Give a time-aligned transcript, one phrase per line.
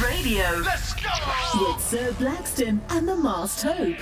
[0.00, 0.62] Impact Radio.
[0.64, 1.10] Let's go!
[1.60, 3.96] With Sir Blackston and the Masked Hope.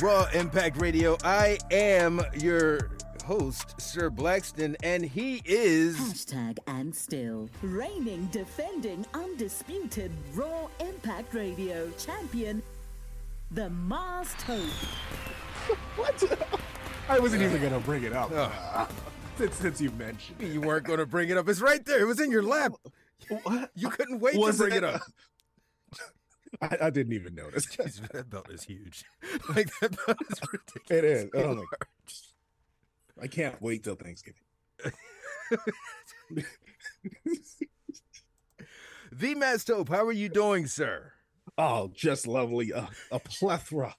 [0.00, 1.16] Raw Impact Radio.
[1.24, 2.90] I am your
[3.24, 5.96] host, Sir Blackston, and he is.
[5.96, 7.48] Hashtag and still.
[7.60, 12.62] Reigning, defending, undisputed Raw Impact Radio champion,
[13.50, 14.60] the Masked Hope.
[15.96, 16.38] what?
[17.08, 18.30] I wasn't even going to bring it up.
[18.32, 18.88] Oh.
[19.38, 20.52] Since, since you mentioned it.
[20.52, 21.48] You weren't going to bring it up.
[21.48, 22.00] It's right there.
[22.00, 22.74] It was in your lap.
[23.44, 23.70] What?
[23.76, 25.00] You couldn't wait was to bring it, it up.
[26.60, 27.66] I, I, didn't even notice.
[27.76, 29.04] Jeez, that belt is huge.
[29.54, 30.90] Like that belt is ridiculous.
[30.90, 31.30] It is.
[31.34, 31.64] Oh
[33.20, 34.42] I can't wait till Thanksgiving.
[39.12, 41.12] the Masked Hope, how are you doing, sir?
[41.56, 42.72] Oh, just lovely.
[42.72, 43.94] Uh, a plethora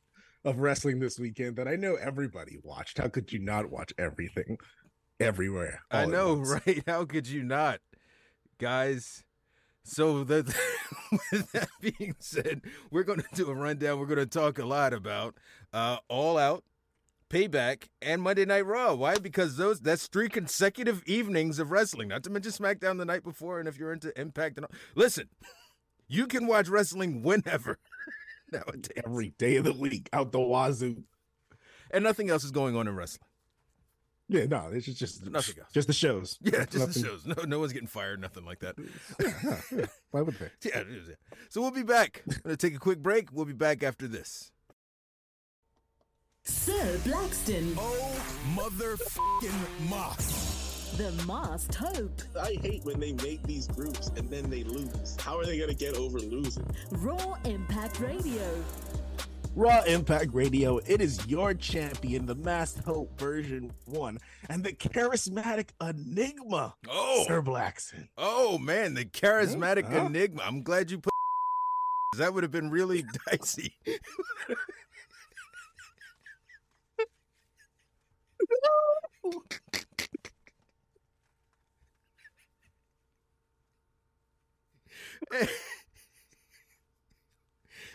[0.45, 2.97] of wrestling this weekend that I know everybody watched.
[2.97, 4.57] How could you not watch everything
[5.19, 5.81] everywhere?
[5.91, 6.83] I know, right?
[6.87, 7.79] How could you not?
[8.59, 9.23] Guys,
[9.83, 10.45] so that
[11.31, 12.61] with that being said,
[12.91, 13.99] we're going to do a rundown.
[13.99, 15.35] We're going to talk a lot about
[15.73, 16.63] uh, All Out,
[17.29, 18.93] Payback, and Monday Night Raw.
[18.93, 19.17] Why?
[19.17, 22.09] Because those that's three consecutive evenings of wrestling.
[22.09, 23.59] Not to mention SmackDown the night before.
[23.59, 25.29] And if you're into Impact and all, listen,
[26.07, 27.79] you can watch wrestling whenever.
[28.53, 29.03] nowadays.
[29.05, 31.03] Every day of the week, out the wazoo.
[31.91, 33.27] And nothing else is going on in wrestling.
[34.29, 35.71] Yeah, no, it's just, just nothing else.
[35.73, 36.39] Just the shows.
[36.41, 37.03] Yeah, just nothing.
[37.03, 37.25] the shows.
[37.25, 38.21] No, no one's getting fired.
[38.21, 38.75] Nothing like that.
[39.19, 39.85] yeah, yeah.
[40.11, 40.49] Why would they?
[40.69, 41.15] Yeah, yeah.
[41.49, 42.23] So we'll be back.
[42.27, 43.29] I'm gonna take a quick break.
[43.31, 44.51] We'll be back after this.
[46.45, 47.73] Sir Blackston.
[47.77, 50.93] Oh, motherfucking Moss.
[50.97, 52.21] The Masked Hope.
[52.39, 55.15] I hate when they make these groups and then they lose.
[55.19, 56.67] How are they going to get over losing?
[56.91, 58.63] Raw Impact Radio.
[59.55, 64.17] Raw Impact Radio, it is your champion, the Masked Hope version one,
[64.49, 68.07] and the charismatic Enigma, oh, Sir Blackston.
[68.17, 70.07] Oh man, the charismatic huh?
[70.07, 70.41] Enigma.
[70.43, 71.13] I'm glad you put.
[72.17, 73.75] That would have been really dicey.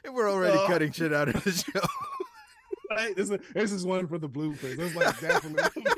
[0.04, 0.66] and we're already oh.
[0.78, 1.80] Cutting shit out of the show.
[2.90, 4.78] Right, this is, this is one for the bloopers.
[4.78, 5.82] It's like definitely.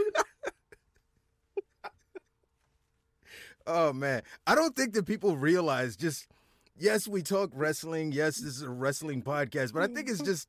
[3.68, 6.26] oh man, I don't think that people realize just.
[6.76, 8.10] Yes, we talk wrestling.
[8.10, 10.48] Yes, this is a wrestling podcast, but I think it's just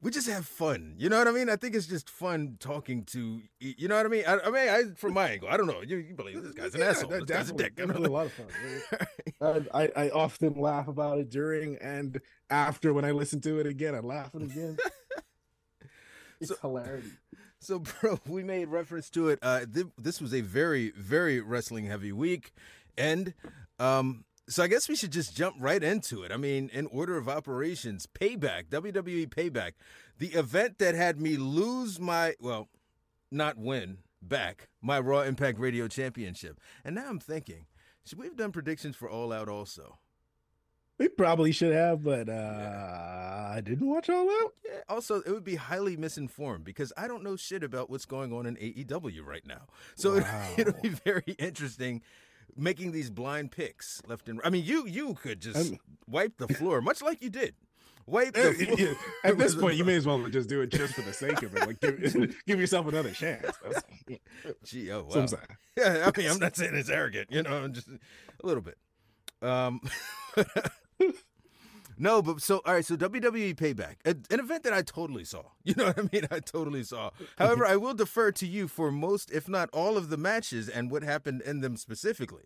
[0.00, 0.94] we just have fun.
[0.96, 1.50] You know what I mean?
[1.50, 3.42] I think it's just fun talking to.
[3.60, 4.24] You know what I mean?
[4.26, 5.82] I, I mean, I, from my angle, I don't know.
[5.82, 7.10] You, you believe this guy's an yeah, asshole.
[7.10, 7.76] This guy's a dick.
[7.76, 8.46] Definitely a lot of fun.
[9.40, 13.94] I, I often laugh about it during and after when I listen to it again.
[13.94, 14.76] I'm laughing again.
[16.40, 17.10] it's so, hilarity.
[17.60, 19.38] So, bro, we made reference to it.
[19.42, 22.52] Uh, th- this was a very, very wrestling heavy week,
[22.96, 23.34] and
[23.78, 26.30] um, so I guess we should just jump right into it.
[26.30, 29.72] I mean, in order of operations, Payback, WWE Payback,
[30.18, 32.68] the event that had me lose my, well,
[33.30, 36.60] not win, back my Raw Impact Radio Championship.
[36.84, 37.66] And now I'm thinking,
[38.04, 39.98] should we have done predictions for All Out also?
[40.98, 44.54] We probably should have, but uh, I didn't watch All Out.
[44.64, 48.32] Yeah, also, it would be highly misinformed because I don't know shit about what's going
[48.32, 49.66] on in AEW right now.
[49.96, 50.48] So wow.
[50.56, 52.02] it, it'll be very interesting
[52.56, 54.46] making these blind picks left and right.
[54.46, 55.78] I mean, you you could just I'm,
[56.08, 57.54] wipe the floor, much like you did.
[58.06, 58.96] Wipe the floor.
[59.24, 61.56] At this point, you may as well just do it just for the sake of
[61.56, 61.66] it.
[61.66, 63.56] Like give, give yourself another chance.
[64.64, 65.26] Gee, oh wow.
[65.76, 68.76] Yeah, I mean, I'm not saying it's arrogant, you know, just a little bit.
[69.42, 69.80] Um,
[71.98, 72.84] no, but so all right.
[72.84, 75.42] So WWE Payback, an event that I totally saw.
[75.64, 76.26] You know what I mean?
[76.30, 77.10] I totally saw.
[77.38, 80.90] However, I will defer to you for most, if not all, of the matches and
[80.90, 82.44] what happened in them specifically.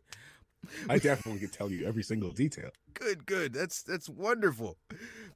[0.89, 2.71] I definitely could tell you every single detail.
[2.95, 3.53] Good, good.
[3.53, 4.77] That's that's wonderful.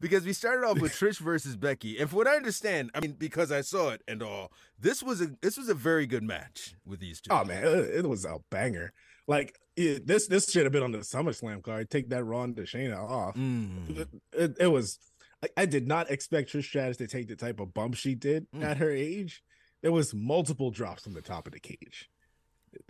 [0.00, 3.12] Because we started off with Trish versus Becky, and from what I understand, I mean,
[3.12, 4.50] because I saw it and all,
[4.80, 7.30] this was a this was a very good match with these two.
[7.32, 8.92] Oh man, it was a banger.
[9.28, 11.88] Like it, this this should have been on the SummerSlam card.
[11.88, 13.36] Take that Ronda Shayna off.
[13.36, 13.96] Mm.
[13.96, 14.98] It, it, it, was.
[15.44, 18.50] I, I, did not expect Trish Stratus to take the type of bump she did
[18.50, 18.64] mm.
[18.64, 19.42] at her age.
[19.82, 22.10] There was multiple drops from the top of the cage.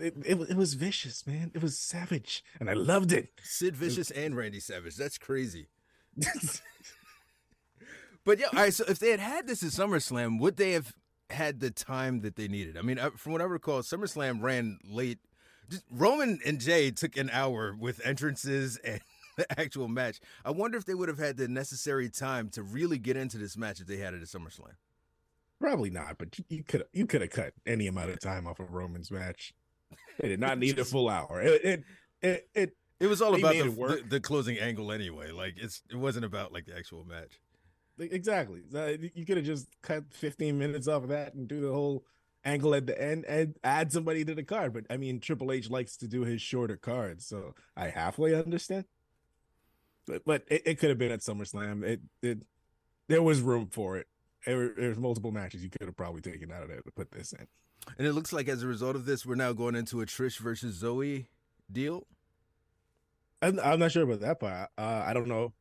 [0.02, 1.52] It, it, it, was vicious, man.
[1.54, 3.28] It was savage, and I loved it.
[3.42, 4.96] Sid Vicious and Randy Savage.
[4.96, 5.68] That's crazy.
[8.24, 8.74] but yeah, all right.
[8.74, 10.92] So if they had had this at SummerSlam, would they have
[11.30, 12.76] had the time that they needed?
[12.76, 15.18] I mean, uh, from what I recall, SummerSlam ran late
[15.90, 19.00] Roman and Jey took an hour with entrances and
[19.36, 20.20] the actual match.
[20.44, 23.56] I wonder if they would have had the necessary time to really get into this
[23.56, 24.74] match if they had it at SummerSlam.
[25.60, 28.72] Probably not, but you could you could have cut any amount of time off of
[28.72, 29.54] Roman's match.
[30.20, 31.40] They did not need a full hour.
[31.40, 31.84] It it
[32.20, 35.30] it, it It was all about the, the, the closing angle anyway.
[35.30, 37.40] Like it's it wasn't about like the actual match.
[37.98, 38.62] Exactly.
[39.14, 42.04] You could have just cut 15 minutes off of that and do the whole
[42.44, 44.72] angle at the end and add somebody to the card.
[44.72, 48.84] But I mean, Triple H likes to do his shorter cards, so I halfway understand.
[50.06, 51.84] But but it, it could have been at SummerSlam.
[51.84, 52.38] It it
[53.08, 54.06] there was room for it.
[54.46, 56.90] There were, there was multiple matches you could have probably taken out of there to
[56.90, 57.46] put this in.
[57.98, 60.38] And it looks like as a result of this, we're now going into a Trish
[60.38, 61.26] versus Zoey
[61.70, 62.06] deal.
[63.40, 64.70] I'm, I'm not sure about that part.
[64.78, 65.52] Uh, I don't know.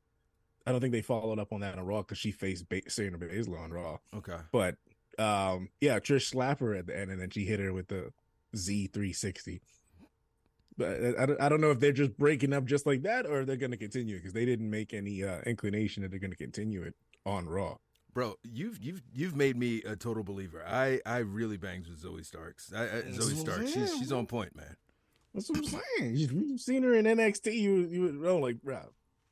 [0.65, 3.15] I don't think they followed up on that on Raw because she faced ba- Shayna
[3.15, 3.97] Baszler on Raw.
[4.15, 4.37] Okay.
[4.51, 4.75] But
[5.17, 8.11] um, yeah, Trish slapped her at the end, and then she hit her with the
[8.55, 9.59] Z360.
[10.77, 13.25] But I, I don't, I don't know if they're just breaking up just like that,
[13.25, 16.31] or they're going to continue because they didn't make any uh, inclination that they're going
[16.31, 16.95] to continue it
[17.25, 17.77] on Raw.
[18.13, 20.63] Bro, you've you've you've made me a total believer.
[20.67, 22.71] I I really bangs with Zoey Starks.
[22.75, 23.71] I, I, Zoey Starks.
[23.71, 24.75] She's she's on point, man.
[25.33, 26.15] That's what I'm saying.
[26.17, 27.53] You- You've seen her in NXT.
[27.53, 28.79] You you would know like, bro,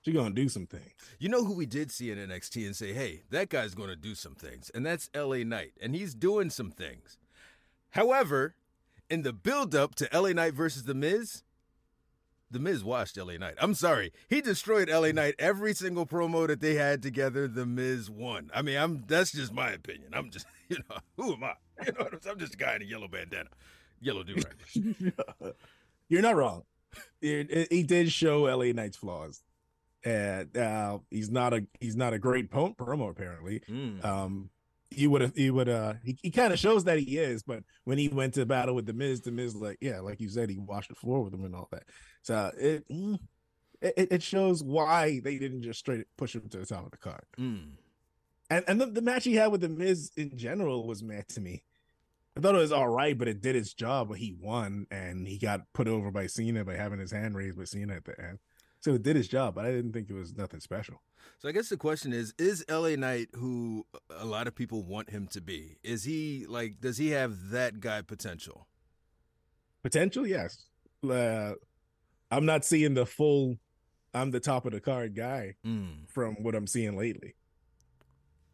[0.01, 0.93] she's gonna do some things.
[1.19, 3.97] You know who we did see in NXT and say, hey, that guy's going to
[3.97, 7.17] do some things, and that's LA Knight, and he's doing some things.
[7.89, 8.55] However,
[9.09, 11.43] in the build up to LA Knight versus The Miz,
[12.51, 13.55] The Miz washed LA Knight.
[13.59, 14.11] I'm sorry.
[14.27, 17.47] He destroyed LA Knight every single promo that they had together.
[17.47, 18.49] The Miz won.
[18.53, 20.11] I mean, I'm that's just my opinion.
[20.13, 21.53] I'm just, you know, who am I?
[21.85, 22.31] You know what I'm?
[22.31, 23.49] I'm just a guy in a yellow bandana.
[24.01, 25.53] Yellow do right.
[26.09, 26.63] You're not wrong.
[27.21, 29.43] He did show LA Knight's flaws,
[30.03, 33.61] and uh, he's not a he's not a great promo apparently.
[33.69, 34.03] Mm.
[34.03, 34.49] Um,
[34.91, 37.63] he would have he would uh he, he kind of shows that he is, but
[37.83, 40.49] when he went to battle with the Miz, the Miz like yeah, like you said,
[40.49, 41.83] he washed the floor with him and all that.
[42.23, 43.19] So it mm,
[43.81, 46.97] it, it shows why they didn't just straight push him to the top of the
[46.97, 47.23] card.
[47.37, 47.71] Mm.
[48.49, 51.41] And and the, the match he had with the Miz in general was mad to
[51.41, 51.63] me.
[52.35, 54.09] I thought it was all right, but it did its job.
[54.09, 57.57] But he won, and he got put over by Cena by having his hand raised
[57.57, 58.39] by Cena at the end.
[58.81, 61.01] So it did its job, but I didn't think it was nothing special.
[61.39, 65.09] So I guess the question is: Is LA Knight who a lot of people want
[65.09, 65.77] him to be?
[65.83, 66.79] Is he like?
[66.79, 68.67] Does he have that guy potential?
[69.83, 70.65] Potential, yes.
[71.09, 71.53] Uh,
[72.31, 73.57] I'm not seeing the full.
[74.13, 76.09] I'm the top of the card guy Mm.
[76.09, 77.35] from what I'm seeing lately.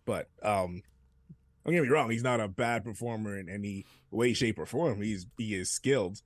[0.05, 0.81] But um,
[1.65, 5.01] don't get me wrong, he's not a bad performer in any way, shape, or form.
[5.01, 6.21] He's he is skilled,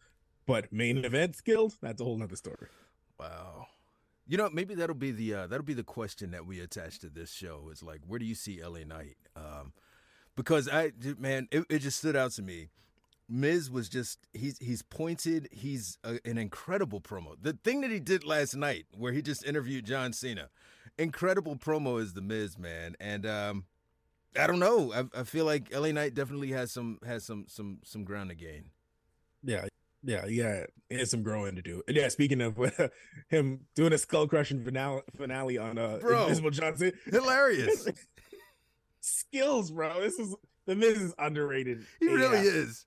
[0.46, 2.68] but main event skilled, that's a whole nother story.
[3.20, 3.59] Wow.
[4.30, 7.10] You know, maybe that'll be the uh, that'll be the question that we attach to
[7.10, 7.70] this show.
[7.72, 9.18] Is like, where do you see LA Knight?
[9.36, 9.74] Um,
[10.36, 12.70] because I, man, it, it just stood out to me.
[13.28, 15.50] Miz was just he's he's pointed.
[15.52, 17.38] He's a, an incredible promo.
[17.42, 20.50] The thing that he did last night, where he just interviewed John Cena,
[21.00, 22.96] incredible promo is the Miz man.
[23.00, 23.66] And um,
[24.40, 24.94] I don't know.
[24.94, 28.36] I, I feel like LA Knight definitely has some has some some some ground to
[28.36, 28.66] gain.
[29.44, 29.66] Yeah,
[30.04, 30.66] yeah, yeah.
[30.90, 31.82] He has some growing to do.
[31.88, 32.58] And yeah, speaking of
[33.30, 36.24] him doing a skull crushing finale finale on uh Bro.
[36.24, 36.94] Invisible Johnson.
[37.06, 37.88] Hilarious.
[39.02, 40.02] Skills, bro.
[40.02, 40.36] This is
[40.66, 41.86] the Miz is underrated.
[42.00, 42.86] He really is.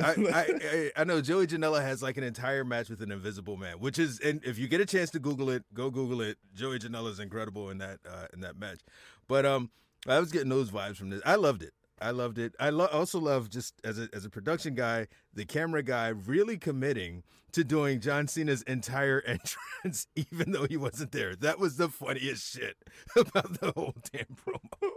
[0.00, 3.56] I, I, I I know Joey Janela has like an entire match with an Invisible
[3.56, 6.38] Man, which is and if you get a chance to Google it, go Google it.
[6.54, 8.80] Joey Janela is incredible in that uh, in that match.
[9.26, 9.70] But um,
[10.06, 11.22] I was getting those vibes from this.
[11.24, 11.72] I loved it.
[12.00, 12.54] I loved it.
[12.60, 16.56] I lo- also love just as a as a production guy, the camera guy really
[16.56, 17.22] committing
[17.52, 21.34] to doing John Cena's entire entrance, even though he wasn't there.
[21.36, 22.76] That was the funniest shit
[23.16, 24.90] about the whole damn promo.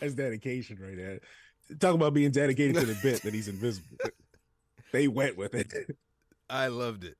[0.00, 1.20] That's dedication right there.
[1.78, 3.96] Talk about being dedicated to the bit that he's invisible.
[4.92, 5.96] They went with it.
[6.50, 7.16] I loved it.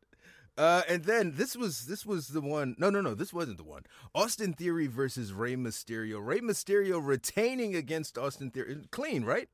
[0.56, 2.76] Uh, and then this was this was the one.
[2.78, 3.14] No, no, no.
[3.14, 3.82] This wasn't the one.
[4.14, 6.24] Austin Theory versus Rey Mysterio.
[6.24, 8.76] Rey Mysterio retaining against Austin Theory.
[8.92, 9.48] Clean, right?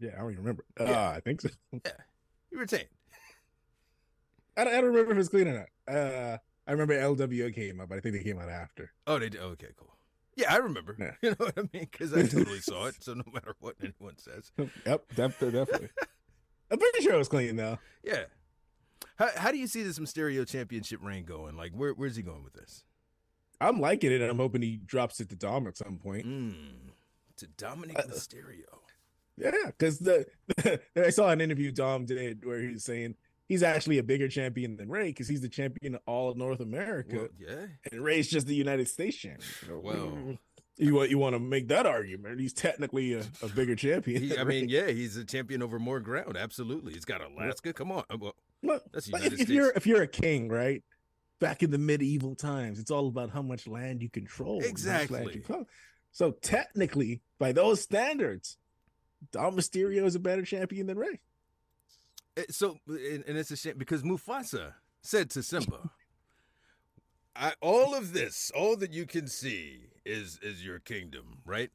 [0.00, 0.64] Yeah, I don't even remember.
[0.78, 1.50] Uh, I think so.
[1.84, 1.92] Yeah,
[2.50, 2.88] he retained.
[4.56, 5.94] I don't, I don't remember if it's clean or not.
[5.94, 8.92] Uh, I remember LWO came out, but I think they came out after.
[9.06, 9.40] Oh, they did.
[9.40, 9.94] Okay, cool.
[10.36, 10.96] Yeah, I remember.
[10.98, 11.12] Yeah.
[11.22, 11.88] You know what I mean?
[11.90, 12.96] Because I totally saw it.
[13.00, 14.50] So no matter what anyone says,
[14.86, 15.90] Yep, def- definitely.
[16.70, 17.78] I'm pretty sure it was clean though.
[18.02, 18.24] yeah.
[19.20, 21.56] How how do you see this Mysterio Championship reign going?
[21.56, 22.84] Like, where where's he going with this?
[23.60, 26.26] I'm liking it, and I'm hoping he drops it to Dom at some point.
[26.26, 26.54] Mm,
[27.36, 28.64] to Dominic Uh, Mysterio.
[29.36, 30.26] Yeah, because the
[30.96, 33.14] I saw an interview Dom did where he's saying
[33.46, 36.60] he's actually a bigger champion than Rey because he's the champion of all of North
[36.60, 37.66] America, Well, yeah.
[37.92, 39.50] and Rey's just the United States champion.
[39.66, 40.38] So, Well.
[40.76, 42.40] You want you want to make that argument?
[42.40, 44.22] He's technically a, a bigger champion.
[44.22, 44.60] He, I Rey.
[44.62, 46.36] mean, yeah, he's a champion over more ground.
[46.38, 46.94] Absolutely.
[46.94, 47.72] He's got Alaska.
[47.72, 48.04] Come on.
[48.18, 50.82] Well, Look, That's United if, if you're if you're a king, right?
[51.38, 54.62] Back in the medieval times, it's all about how much land you control.
[54.62, 55.44] and how much land Exactly.
[55.58, 55.66] you.
[56.12, 58.56] So technically, by those standards,
[59.32, 61.20] Dom Mysterio is a better champion than Rey.
[62.36, 64.72] eh, so and, and it's a shame because Mufasa
[65.02, 65.90] said to Simba,
[67.36, 71.70] I, all of this, all that you can see is is your kingdom, right?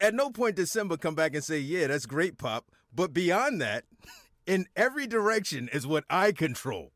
[0.00, 3.60] At no point does Simba come back and say, "Yeah, that's great, Pop," but beyond
[3.60, 3.84] that,
[4.46, 6.92] in every direction is what I control.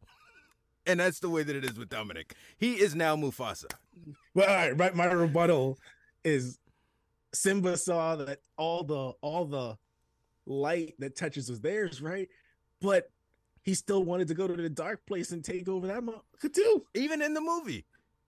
[0.86, 2.34] And that's the way that it is with Dominic.
[2.56, 3.66] He is now Mufasa.
[4.34, 5.78] Well, all right, my, my rebuttal
[6.24, 6.58] is
[7.34, 9.76] Simba saw that all the all the
[10.46, 12.28] light that touches was theirs, right?
[12.80, 13.10] But
[13.62, 16.84] he still wanted to go to the dark place and take over that motherfucker too.
[16.94, 17.84] Even in the movie.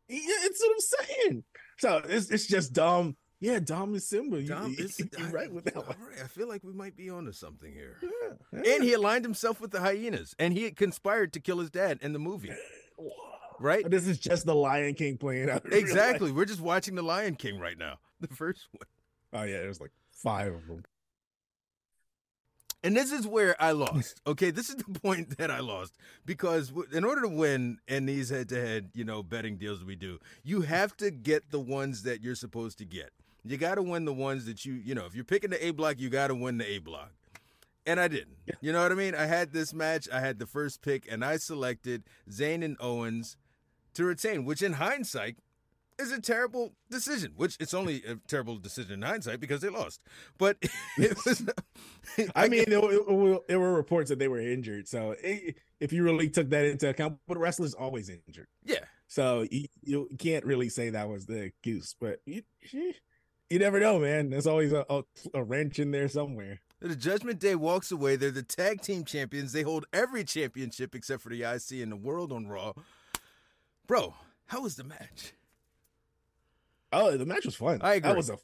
[0.08, 1.44] Yeah, it's what I'm saying.
[1.78, 4.42] So it's it's just dumb Yeah, Dom is Simba.
[4.42, 5.96] Dom, you, you're right with that all one.
[6.08, 7.96] right, I feel like we might be onto something here.
[8.02, 11.98] Yeah, And he aligned himself with the hyenas, and he conspired to kill his dad
[12.02, 12.52] in the movie.
[13.60, 13.88] Right?
[13.88, 15.64] This is just the Lion King playing out.
[15.64, 15.88] in real life.
[15.88, 16.32] Exactly.
[16.32, 18.88] We're just watching The Lion King right now, the first one.
[19.40, 20.82] Oh yeah, there's like five of them.
[22.84, 24.20] And this is where I lost.
[24.26, 28.30] Okay, this is the point that I lost because in order to win in these
[28.30, 32.34] head-to-head, you know, betting deals we do, you have to get the ones that you're
[32.34, 33.10] supposed to get.
[33.44, 35.72] You got to win the ones that you, you know, if you're picking the A
[35.72, 37.10] block, you got to win the A block.
[37.84, 38.36] And I didn't.
[38.60, 39.14] You know what I mean?
[39.14, 43.36] I had this match, I had the first pick, and I selected Zayn and Owens
[43.94, 45.36] to retain, which in hindsight
[45.98, 47.32] is a terrible decision.
[47.36, 50.00] Which it's only a terrible decision in hindsight because they lost.
[50.38, 50.56] But
[50.98, 51.46] it was.
[52.34, 54.88] I mean, there were, reports that they were injured.
[54.88, 58.46] So i if you really took that into account, but wrestlers always injured.
[58.64, 58.84] yeah.
[59.08, 61.94] So you, you can't really say that was the excuse.
[62.00, 64.30] But you you never know, man.
[64.30, 65.02] There's always a, a,
[65.34, 66.60] a wrench in there somewhere.
[66.80, 68.16] The Judgment Day walks away.
[68.16, 69.52] They're the tag team champions.
[69.52, 72.72] They hold every championship except for the IC and the world on Raw.
[73.86, 74.14] Bro,
[74.46, 75.34] how was the match?
[76.92, 77.78] Oh, the match was fun.
[77.82, 78.10] I agree.
[78.10, 78.38] That was a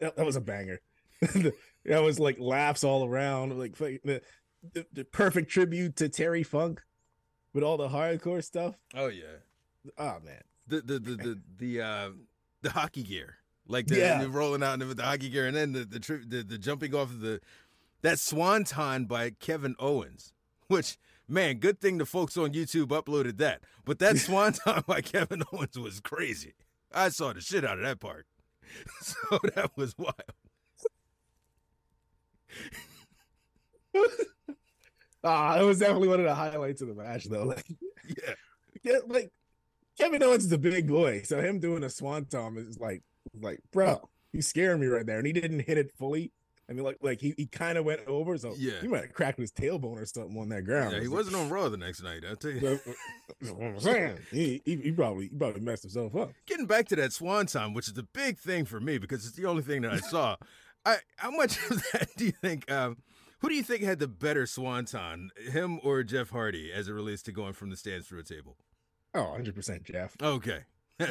[0.00, 0.80] that, that was a banger.
[1.20, 3.58] that was like laughs all around.
[3.58, 4.20] Like the,
[4.72, 6.82] the the perfect tribute to Terry Funk
[7.52, 8.76] with all the hardcore stuff.
[8.94, 9.24] Oh yeah.
[9.98, 10.40] Oh man.
[10.66, 12.10] The the the the the, uh,
[12.62, 13.36] the hockey gear.
[13.66, 14.20] Like the, Yeah.
[14.22, 16.94] the rolling out with the hockey gear and then the the, tri- the the jumping
[16.94, 17.40] off of the
[18.02, 20.32] that swanton by Kevin Owens.
[20.68, 20.96] Which
[21.28, 23.60] man, good thing the folks on YouTube uploaded that.
[23.84, 26.54] But that swanton by Kevin Owens was crazy.
[26.92, 28.26] I saw the shit out of that part.
[29.02, 30.14] So that was wild.
[35.22, 37.44] Ah, it was definitely one of the highlights of the match, though.
[37.48, 37.66] Like,
[38.06, 38.34] Yeah.
[38.82, 39.30] yeah, like
[39.98, 43.02] Kevin Owens is a big boy, so him doing a swanton is like,
[43.38, 45.18] like, bro, you scaring me right there.
[45.18, 46.32] And he didn't hit it fully.
[46.70, 48.80] I mean, like, like he, he kind of went over, so Yeah.
[48.80, 50.92] he might have cracked his tailbone or something on that ground.
[50.94, 52.22] Yeah, he wasn't on Raw the next night.
[52.28, 52.78] I'll tell you.
[53.42, 54.18] I'm saying.
[54.30, 56.30] He, he, he probably he probably messed himself up.
[56.46, 59.46] Getting back to that Swanton, which is the big thing for me because it's the
[59.46, 60.36] only thing that I saw.
[60.86, 62.70] I how much of that do you think?
[62.70, 62.98] Um,
[63.40, 67.22] who do you think had the better swanton, him or Jeff Hardy, as it relates
[67.22, 68.56] to going from the stands through a table?
[69.14, 70.14] Oh, 100 percent Jeff.
[70.22, 70.60] Okay,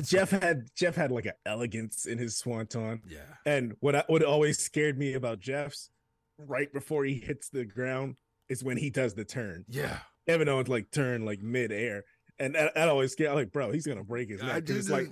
[0.03, 3.01] Jeff had Jeff had like an elegance in his swanton.
[3.07, 5.89] Yeah, And what I, what always scared me about Jeff's
[6.37, 8.17] right before he hits the ground
[8.49, 9.65] is when he does the turn.
[9.67, 9.99] yeah.
[10.27, 12.03] Kevin Owens like turn like midair.
[12.37, 14.63] And that, that always scared I'm like, bro, he's gonna break his neck.
[14.69, 15.07] It's like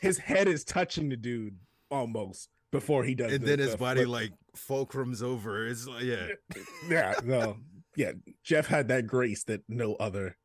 [0.00, 1.56] his head is touching the dude
[1.90, 3.36] almost before he does it.
[3.36, 4.30] and the- then his the body flip.
[4.30, 5.66] like fulcrums over.
[5.66, 6.28] It's like yeah,
[6.88, 7.56] Yeah, no.
[7.96, 10.36] Yeah, Jeff had that grace that no other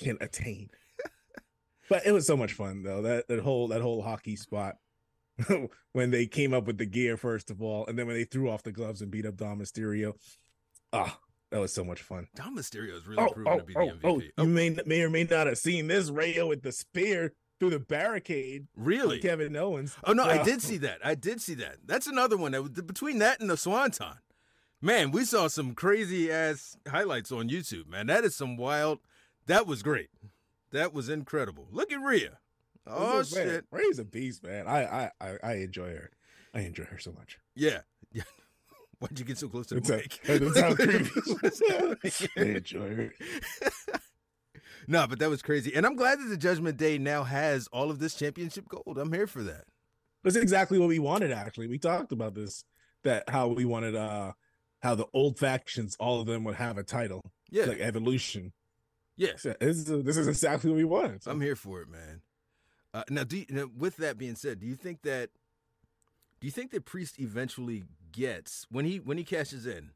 [0.00, 0.68] can attain.
[1.88, 3.02] But it was so much fun though.
[3.02, 4.76] That that whole that whole hockey spot
[5.92, 8.50] when they came up with the gear first of all, and then when they threw
[8.50, 10.14] off the gloves and beat up Dom Mysterio.
[10.92, 11.18] Ah,
[11.50, 12.26] that was so much fun.
[12.34, 15.02] Dom Mysterio is really Oh, proven oh, to be the oh, oh, you may may
[15.02, 18.66] or may not have seen this Rayo with the spear through the barricade.
[18.76, 19.18] really?
[19.18, 19.96] Kevin Owens.
[20.04, 20.98] Oh no, I did see that.
[21.04, 21.76] I did see that.
[21.84, 24.14] That's another one that between that and the Swanton.
[24.82, 27.86] Man, we saw some crazy ass highlights on YouTube.
[27.88, 28.98] Man, that is some wild.
[29.46, 30.10] That was great.
[30.72, 31.68] That was incredible.
[31.70, 32.38] Look at Rhea.
[32.86, 33.64] Oh man, shit.
[33.70, 34.66] Ray's a beast, man.
[34.66, 36.10] I, I I I enjoy her.
[36.54, 37.38] I enjoy her so much.
[37.54, 37.80] Yeah.
[38.12, 38.22] Yeah.
[38.98, 40.20] Why'd you get so close to the mic?
[40.24, 41.36] it creepy.
[41.40, 41.62] What's
[42.36, 43.12] I enjoy her.
[44.88, 45.74] no, but that was crazy.
[45.74, 48.96] And I'm glad that the Judgment Day now has all of this championship gold.
[48.98, 49.64] I'm here for that.
[50.24, 51.30] That's exactly what we wanted.
[51.32, 52.64] Actually, we talked about this.
[53.04, 54.32] That how we wanted uh
[54.82, 57.66] how the old factions, all of them would have a title, Yeah.
[57.66, 58.52] like evolution.
[59.16, 59.32] Yeah.
[59.36, 61.22] So This is, this is exactly what we wanted.
[61.22, 62.20] So- I'm here for it, man.
[62.94, 65.30] Uh, now, do you, now, with that being said, do you think that
[66.40, 69.90] do you think that Priest eventually gets when he when he cashes in?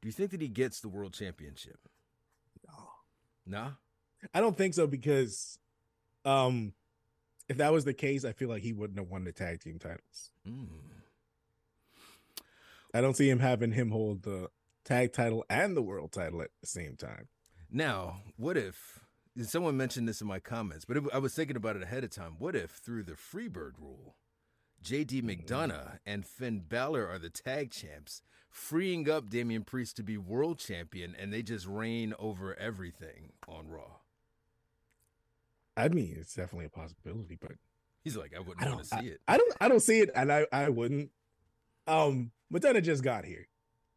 [0.00, 1.78] Do you think that he gets the world championship?
[3.46, 3.70] No, nah.
[4.34, 5.58] I don't think so because,
[6.24, 6.72] um,
[7.48, 9.78] if that was the case, I feel like he wouldn't have won the tag team
[9.78, 10.30] titles.
[10.46, 10.68] Mm.
[12.94, 14.48] I don't see him having him hold the
[14.84, 17.28] tag title and the world title at the same time.
[17.70, 19.00] Now, what if
[19.42, 22.10] someone mentioned this in my comments, but it, I was thinking about it ahead of
[22.10, 22.36] time.
[22.38, 24.16] What if through the Freebird rule,
[24.82, 30.16] JD McDonagh and Finn Balor are the tag champs, freeing up Damian Priest to be
[30.16, 33.98] world champion, and they just reign over everything on Raw?
[35.76, 37.52] I mean, it's definitely a possibility, but
[38.08, 39.20] He's like, I wouldn't I want I, see it.
[39.28, 41.10] I don't I don't see it, and I I wouldn't.
[41.86, 43.46] Um, McDonagh just got here.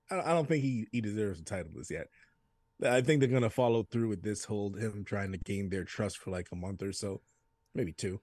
[0.10, 2.08] I don't, I don't think he he deserves the title this yet.
[2.84, 6.18] I think they're gonna follow through with this whole him trying to gain their trust
[6.18, 7.22] for like a month or so,
[7.76, 8.22] maybe two,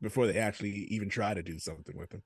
[0.00, 2.22] before they actually even try to do something with him.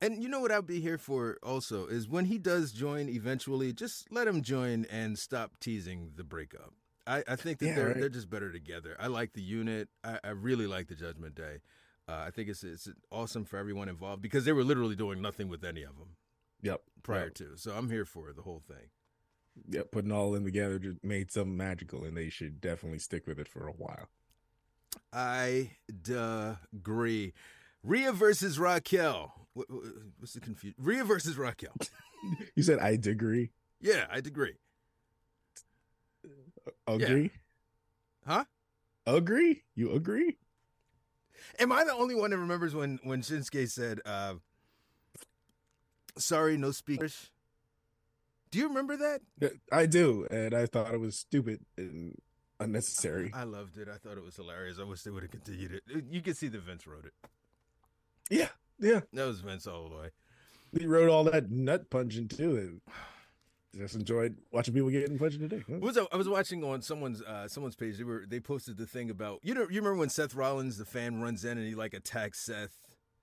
[0.00, 3.72] And you know what I'd be here for also is when he does join eventually,
[3.72, 6.72] just let him join and stop teasing the breakup.
[7.06, 8.00] I, I think that Yeah, they're right.
[8.00, 8.96] they're just better together.
[9.00, 9.88] I like the unit.
[10.04, 11.58] I, I really like the Judgment Day.
[12.08, 15.48] Uh, I think it's it's awesome for everyone involved because they were literally doing nothing
[15.48, 16.16] with any of them
[16.62, 16.80] Yep.
[17.02, 17.34] prior Yep.
[17.34, 17.56] to.
[17.56, 18.90] So I'm here for the whole thing.
[19.70, 19.90] Yep.
[19.92, 23.48] Putting all in together just made something magical, and they should definitely stick with it
[23.48, 24.08] for a while.
[25.12, 25.72] I
[26.74, 27.32] agree.
[27.82, 29.32] Rhea versus Raquel.
[29.54, 29.82] What, what-
[30.18, 30.74] what's the confusion?
[30.78, 31.74] Rhea versus Raquel.
[32.56, 33.50] You said I agree.
[33.80, 34.54] Yeah, I agree.
[36.86, 37.30] Agree.
[38.26, 38.44] Huh?
[39.06, 39.62] Agree.
[39.76, 40.36] You agree?
[41.60, 44.34] Am I the only one that remembers when when Shinsuke said, uh,
[46.16, 47.30] "Sorry, no speakers"?
[48.50, 49.52] Do you remember that?
[49.72, 52.16] I do, and I thought it was stupid and
[52.60, 53.30] unnecessary.
[53.34, 53.88] I loved it.
[53.88, 54.78] I thought it was hilarious.
[54.80, 56.04] I wish they would have continued it.
[56.10, 57.12] You can see that Vince wrote it.
[58.30, 59.00] Yeah, yeah.
[59.12, 60.08] That was Vince all the way.
[60.78, 62.80] He wrote all that nut punching too, and
[63.76, 65.62] just enjoyed watching people get getting punched today.
[65.66, 67.98] What was I, I was watching on someone's uh, someone's page.
[67.98, 70.84] They were they posted the thing about you know you remember when Seth Rollins the
[70.84, 72.78] fan runs in and he like attacks Seth.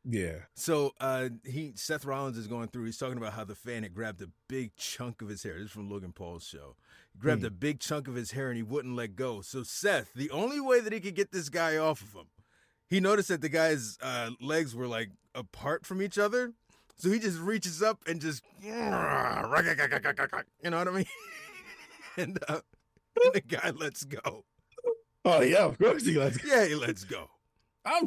[0.08, 2.86] Yeah, So uh, he Seth Rollins is going through.
[2.86, 5.54] He's talking about how the fan had grabbed a big chunk of his hair.
[5.56, 6.76] This is from Logan Paul's show.
[7.14, 7.48] He grabbed Hmm.
[7.48, 9.42] a big chunk of his hair and he wouldn't let go.
[9.42, 12.28] So Seth, the only way that he could get this guy off of him,
[12.88, 16.54] he noticed that the guy's uh, legs were like apart from each other.
[16.98, 18.44] So he just reaches up and just,
[20.64, 21.06] you know what I mean?
[22.18, 22.60] and, uh,
[23.24, 24.46] and the guy lets go.
[25.26, 26.44] Oh yeah, of course he lets.
[26.46, 27.30] Yeah, he lets go.
[27.84, 28.06] I'm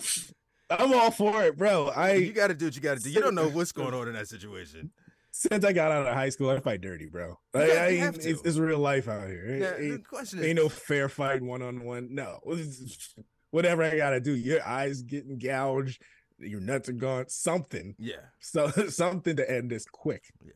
[0.71, 1.89] I'm all for it, bro.
[1.89, 3.11] I you got to do what you got to do.
[3.11, 4.91] You don't know what's going on in that situation.
[5.31, 7.39] since I got out of high school, I fight dirty, bro.
[7.55, 8.29] Like, I you ain't- have to.
[8.31, 9.47] it's, it's real life out here.
[9.49, 12.09] Ain't, Yeah, the ain't, question is, ain't no fair fight one on one.
[12.15, 12.41] No,
[13.51, 14.35] whatever I gotta do.
[14.35, 16.03] Your eyes getting gouged,
[16.39, 17.25] your nuts are gone.
[17.29, 18.17] Something, yeah.
[18.41, 20.25] so something to end this quick.
[20.45, 20.53] Yeah.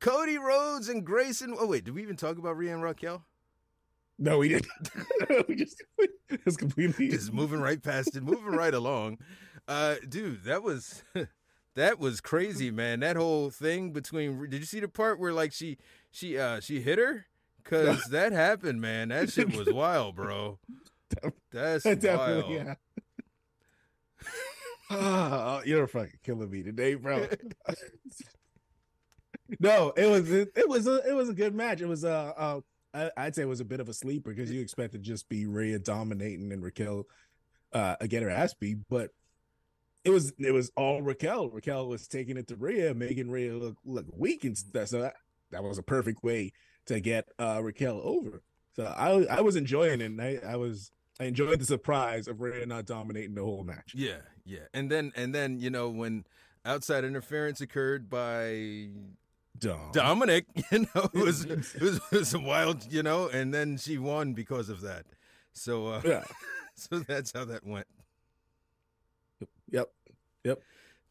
[0.00, 1.54] Cody Rhodes and Grayson.
[1.58, 3.24] Oh wait, did we even talk about Rhea and Raquel?
[4.18, 4.68] No, we didn't.
[5.48, 5.82] we just
[6.28, 9.18] it's completely Just moving right past it, moving right along.
[9.68, 11.02] Uh, dude, that was
[11.74, 13.00] that was crazy, man.
[13.00, 14.48] That whole thing between.
[14.48, 15.78] Did you see the part where like she
[16.10, 17.26] she uh she hit her?
[17.64, 19.08] Cause that happened, man.
[19.08, 20.60] That shit was wild, bro.
[21.52, 22.50] That's definitely wild.
[22.50, 22.74] yeah.
[24.88, 27.26] Ah, you're fucking killing me today, bro.
[29.58, 31.80] no, it was it, it was a it was a good match.
[31.80, 32.60] It was a uh,
[32.96, 35.28] I, I'd say it was a bit of a sleeper because you expect to just
[35.28, 37.06] be Rhea dominating and Raquel
[37.72, 39.10] uh get her ass beat, but
[40.04, 41.50] it was it was all Raquel.
[41.50, 44.88] Raquel was taking it to Rhea, making Rhea look look weak and stuff.
[44.88, 45.14] So that,
[45.50, 46.52] that was a perfect way
[46.86, 48.42] to get uh Raquel over.
[48.74, 50.06] So I I was enjoying it.
[50.06, 53.92] And I I was I enjoyed the surprise of Rhea not dominating the whole match.
[53.94, 54.66] Yeah, yeah.
[54.72, 56.24] And then and then you know when
[56.64, 58.88] outside interference occurred by
[59.58, 59.90] Dumb.
[59.92, 63.98] Dominic, you know, it was, it was it was wild, you know, and then she
[63.98, 65.06] won because of that.
[65.52, 66.24] So uh Yeah.
[66.74, 67.86] so that's how that went.
[69.70, 69.90] Yep.
[70.44, 70.62] Yep.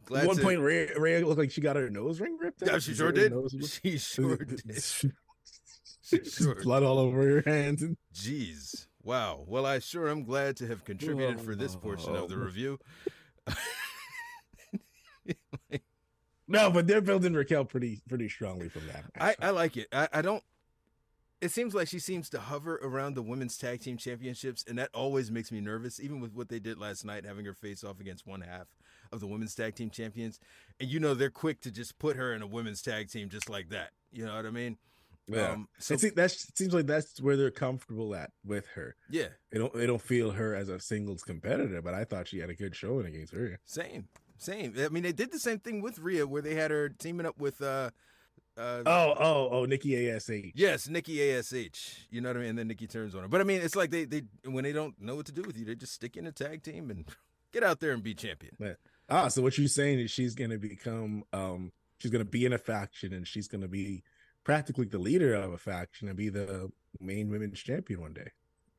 [0.05, 2.69] Glad one to- point, Ray, Rhea looked like she got her nose ring ripped out.
[2.73, 3.33] Yeah, she sure did.
[3.81, 4.61] She sure did.
[4.83, 6.63] She sure did.
[6.63, 7.81] Blood all over her hands.
[7.81, 8.85] And, Jeez.
[9.01, 9.43] Wow.
[9.47, 12.39] Well, I sure am glad to have contributed for this portion of the Oh.
[12.39, 12.79] review.
[16.47, 19.05] No, but they're building Raquel pretty pretty strongly from that.
[19.19, 19.35] I.
[19.47, 19.87] I like it.
[19.91, 20.43] I, I don't.
[21.41, 24.89] It seems like she seems to hover around the women's tag team championships, and that
[24.93, 25.99] always makes me nervous.
[25.99, 28.67] Even with what they did last night, having her face off against one half
[29.11, 30.39] of the women's tag team champions,
[30.79, 33.49] and you know they're quick to just put her in a women's tag team just
[33.49, 33.89] like that.
[34.11, 34.77] You know what I mean?
[35.27, 35.51] yeah.
[35.51, 38.95] Um, so it, se- that's, it seems like that's where they're comfortable at with her.
[39.09, 42.39] yeah, They don't they don't feel her as a singles competitor, but I thought she
[42.39, 43.59] had a good showing against her.
[43.65, 44.73] same, same.
[44.77, 47.37] I mean, they did the same thing with Rhea, where they had her teaming up
[47.39, 47.61] with.
[47.61, 47.91] uh
[48.57, 50.29] uh, Oh, oh, oh, Nikki Ash.
[50.55, 51.51] Yes, Nikki Ash.
[52.09, 52.49] You know what I mean?
[52.49, 53.27] And then Nikki turns on her.
[53.27, 55.57] But I mean, it's like they they when they don't know what to do with
[55.57, 57.05] you, they just stick in a tag team and
[57.51, 58.55] get out there and be champion.
[59.09, 62.57] Ah, so what you're saying is she's gonna become um she's gonna be in a
[62.57, 64.03] faction and she's gonna be
[64.43, 68.31] practically the leader of a faction and be the main women's champion one day.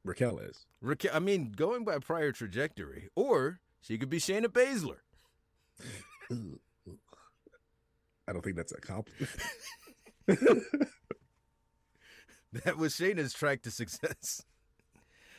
[0.05, 0.66] Raquel is.
[0.81, 4.99] Raquel, I mean, going by prior trajectory, or she could be Shayna Baszler.
[8.29, 9.31] I don't think that's a compliment.
[12.65, 14.43] That was Shayna's track to success.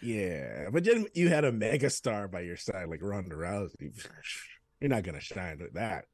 [0.04, 3.91] yeah, but then you had a mega star by your side like Ronda Rousey.
[4.80, 6.06] You're not gonna shine with that.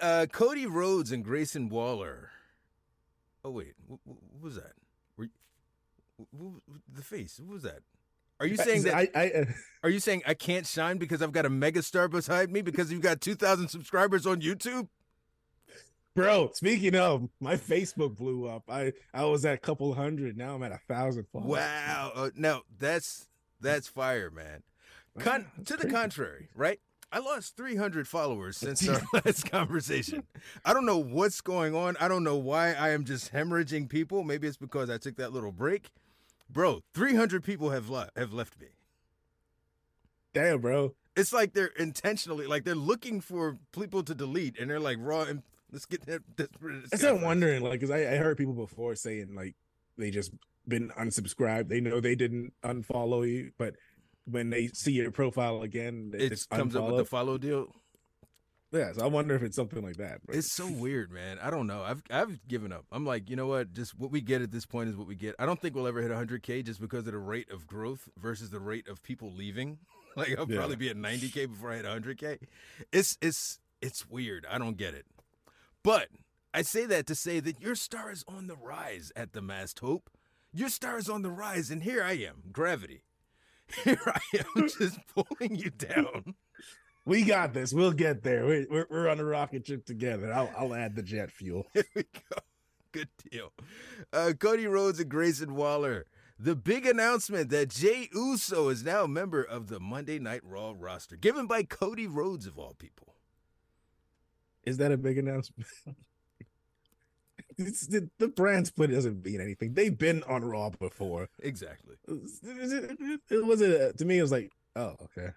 [0.00, 2.30] Uh, Cody Rhodes and Grayson Waller.
[3.44, 4.74] Oh wait, what, what was that?
[5.16, 5.30] Were you,
[6.20, 7.40] wh- wh- the face?
[7.40, 7.80] What was that?
[8.40, 8.94] Are you saying that?
[8.94, 9.44] I, I uh,
[9.84, 13.02] Are you saying I can't shine because I've got a megastar beside me because you've
[13.02, 14.88] got two thousand subscribers on YouTube?
[16.18, 16.50] bro?
[16.52, 18.64] Speaking of, my Facebook blew up.
[18.68, 20.36] I I was at a couple hundred.
[20.36, 21.26] Now I'm at a thousand.
[21.32, 21.50] followers.
[21.58, 22.12] Wow.
[22.14, 23.28] Uh, no, that's
[23.60, 24.62] that's fire, man.
[25.18, 26.80] Con- to the contrary, right?
[27.10, 30.24] I lost 300 followers since our last conversation.
[30.64, 31.96] I don't know what's going on.
[31.98, 34.22] I don't know why I am just hemorrhaging people.
[34.24, 35.90] Maybe it's because I took that little break.
[36.50, 38.68] Bro, 300 people have le- have left me.
[40.32, 40.94] Damn, bro.
[41.16, 45.22] It's like they're intentionally like they're looking for people to delete and they're like raw
[45.22, 48.36] and let's get that this, this I guy started wondering, like, because I, I heard
[48.38, 49.54] people before saying like
[49.96, 50.32] they just
[50.66, 51.68] been unsubscribed.
[51.68, 53.74] They know they didn't unfollow you, but
[54.26, 57.74] when they see your profile again, It comes up with the follow deal.
[58.70, 60.20] Yeah, so I wonder if it's something like that.
[60.26, 61.38] But It's so weird, man.
[61.42, 61.82] I don't know.
[61.82, 62.84] I've I've given up.
[62.92, 63.72] I'm like, you know what?
[63.72, 65.34] Just what we get at this point is what we get.
[65.38, 68.50] I don't think we'll ever hit 100k just because of the rate of growth versus
[68.50, 69.78] the rate of people leaving.
[70.16, 70.56] Like I'll Yeah.
[70.58, 72.38] probably be at 90k before I hit 100k.
[72.92, 74.46] It's it's it's weird.
[74.50, 75.06] I don't get it.
[75.84, 76.08] But
[76.52, 79.78] I say that to say that your star is on the rise at the Masked
[79.78, 80.10] Hope.
[80.52, 83.02] Your star is on the rise, and here I am, gravity.
[83.84, 86.34] Here I am, just pulling you down.
[87.08, 87.72] We got this.
[87.72, 88.44] We'll get there.
[88.44, 90.30] We're, we're, we're on a rocket ship together.
[90.30, 91.66] I'll, I'll add the jet fuel.
[91.72, 92.36] Here we go.
[92.92, 93.50] Good deal.
[94.12, 96.04] Uh, Cody Rhodes and Grayson Waller.
[96.38, 100.74] The big announcement that Jey Uso is now a member of the Monday Night Raw
[100.78, 103.14] roster, given by Cody Rhodes of all people.
[104.64, 105.66] Is that a big announcement?
[107.60, 109.74] It's, the, the brand split doesn't mean anything.
[109.74, 111.28] They've been on Raw before.
[111.40, 111.96] Exactly.
[112.06, 114.18] It, it was a, to me.
[114.18, 115.30] It was like, oh, okay.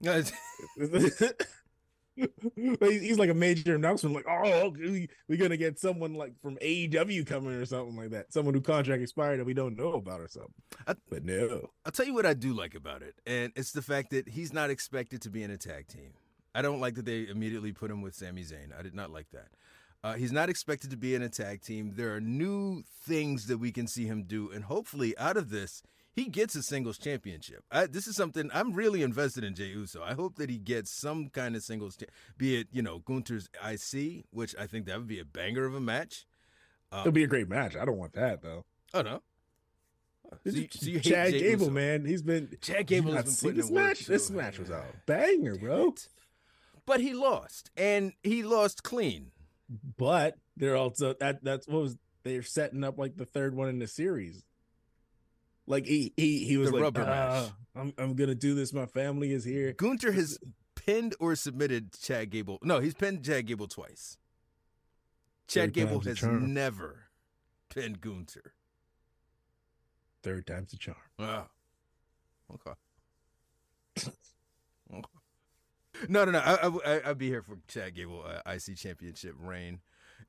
[2.56, 7.24] He's like a major announcement, like, oh, we, we're gonna get someone like from AEW
[7.26, 8.32] coming or something like that.
[8.32, 10.52] Someone who contract expired that we don't know about or something.
[10.86, 13.82] I- but no, I'll tell you what I do like about it, and it's the
[13.82, 16.14] fact that he's not expected to be in a tag team.
[16.54, 18.76] I don't like that they immediately put him with Sami Zayn.
[18.76, 19.48] I did not like that.
[20.02, 21.92] Uh, he's not expected to be in a tag team.
[21.96, 25.82] There are new things that we can see him do, and hopefully, out of this,
[26.18, 27.62] he gets a singles championship.
[27.70, 30.02] I, this is something I'm really invested in Jey Uso.
[30.02, 33.48] I hope that he gets some kind of singles, cha- be it you know Gunther's
[33.64, 36.26] IC, which I think that would be a banger of a match.
[36.90, 37.76] Um, it'll be a great match.
[37.76, 38.64] I don't want that though.
[38.94, 39.22] Oh no.
[40.44, 41.70] So you, so you Chad Gable, Uso.
[41.70, 44.06] man, he's been Chad Gable hasn't been putting this match.
[44.06, 45.94] This match was a banger, bro.
[46.84, 49.30] But he lost, and he lost clean.
[49.96, 53.78] But they're also that that's what was they're setting up like the third one in
[53.78, 54.44] the series.
[55.68, 58.72] Like he he he was The like, rubber "Uh, I'm I'm gonna do this.
[58.72, 59.72] My family is here.
[59.74, 60.38] Gunther has
[60.74, 62.58] pinned or submitted Chad Gable.
[62.62, 64.16] No, he's pinned Chad Gable twice.
[65.46, 67.04] Chad Third Gable has never
[67.68, 68.54] pinned Gunther.
[70.22, 70.96] Third time's a charm.
[71.18, 71.48] Ah.
[72.54, 72.72] Okay.
[74.94, 75.02] okay.
[76.08, 76.38] No, no, no.
[76.38, 79.80] I, I, I- I'd be here for Chad Gable uh, IC Championship reign,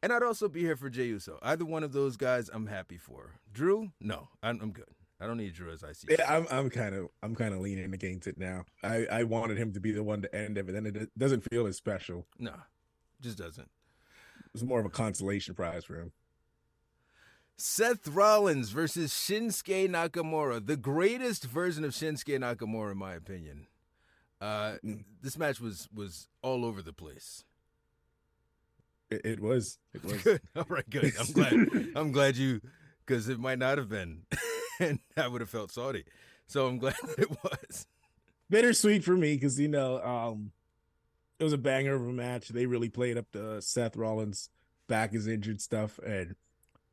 [0.04, 1.40] and I'd also be here for Jey Uso.
[1.42, 3.36] Either one of those guys, I'm happy for.
[3.54, 4.86] Drew, no, I'm, I'm good.
[5.22, 6.18] I don't need Drew as IC.
[6.18, 8.66] Yeah, I'm I'm kind of I'm kind of leaning against it now.
[8.84, 11.42] I I wanted him to be the one to end it, but then it doesn't
[11.52, 12.26] feel as special.
[12.40, 12.54] No,
[13.22, 13.70] just doesn't.
[14.54, 16.12] It's more of a consolation prize for him.
[17.58, 23.68] Seth Rollins versus Shinsuke Nakamura, the greatest version of Shinsuke Nakamura, in my opinion.
[24.40, 25.04] Uh, Mm.
[25.22, 27.44] this match was was all over the place.
[29.12, 30.42] It, it was it was Good.
[30.56, 31.14] All right, good.
[31.20, 31.54] I'm glad.
[31.96, 32.62] I'm glad you,
[33.06, 34.22] because it might not have been,
[34.90, 36.06] and I would have felt salty.
[36.48, 37.86] So I'm glad that it was.
[38.50, 40.52] bittersweet for me because you know um
[41.40, 42.50] it was a banger of a match.
[42.50, 44.50] They really played up the Seth Rollins
[44.88, 46.36] back is injured stuff, and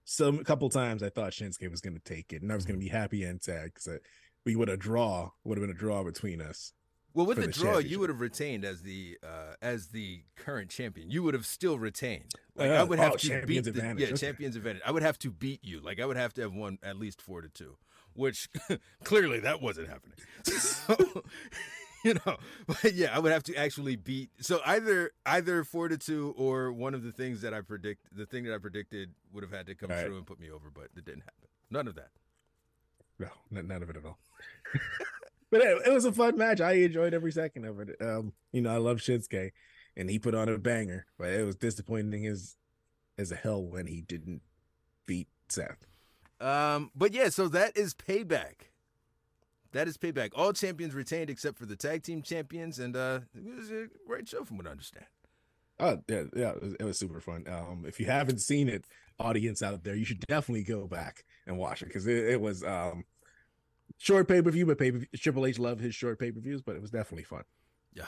[0.04, 2.64] some a couple times I thought Shinsuke was going to take it, and I was
[2.64, 3.98] going to be happy and sad because
[4.44, 6.72] we would have draw would have been a draw between us.
[7.16, 10.70] Well, with the the draw, you would have retained as the uh, as the current
[10.70, 11.10] champion.
[11.10, 12.32] You would have still retained.
[12.58, 12.80] Oh, Like yeah.
[12.80, 14.00] I would have Oh, to beat the advantage.
[14.00, 14.16] yeah Okay.
[14.18, 14.82] champions advantage.
[14.84, 15.80] I would have to beat you.
[15.80, 17.78] Like I would have to have won at least four to two,
[18.12, 18.48] which
[19.04, 20.16] clearly that wasn't happening.
[20.44, 20.96] So,
[22.04, 24.30] you know, but yeah, I would have to actually beat.
[24.40, 28.26] So either either four to two or one of the things that I predict, the
[28.26, 30.06] thing that I predicted would have had to come Right.
[30.06, 31.48] and put me over, but it didn't happen.
[31.70, 32.10] None of that.
[33.18, 34.18] No, none of it at all.
[35.50, 36.60] But it, it was a fun match.
[36.60, 37.96] I enjoyed every second of it.
[38.00, 39.52] Um, you know, I love Shinsuke,
[39.96, 42.56] and he put on a banger, but it was disappointing as
[43.18, 44.42] as a hell when he didn't
[45.06, 45.86] beat Seth.
[46.40, 48.70] Um, but yeah, so that is payback.
[49.72, 50.30] That is payback.
[50.34, 54.28] All champions retained except for the tag team champions, and uh, it was a great
[54.28, 55.06] show from what I understand.
[55.78, 57.44] Oh yeah, yeah, it was, it was super fun.
[57.48, 58.86] Um, if you haven't seen it,
[59.18, 62.62] audience out there, you should definitely go back and watch it because it, it was
[62.64, 63.04] um
[63.98, 66.76] short pay per view, but pay Triple H loved his short pay per views, but
[66.76, 67.44] it was definitely fun.
[67.92, 68.04] Yeah.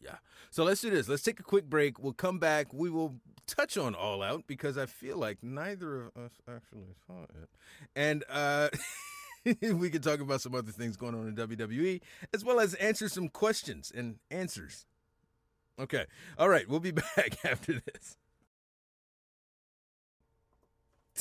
[0.00, 0.16] Yeah.
[0.50, 1.08] So let's do this.
[1.08, 1.98] Let's take a quick break.
[1.98, 2.72] We'll come back.
[2.72, 7.22] We will touch on All Out because I feel like neither of us actually saw
[7.24, 7.48] it.
[7.96, 8.68] And uh
[9.44, 12.00] we can talk about some other things going on in WWE
[12.32, 14.86] as well as answer some questions and answers.
[15.78, 16.06] Okay.
[16.38, 16.68] All right.
[16.68, 18.16] We'll be back after this.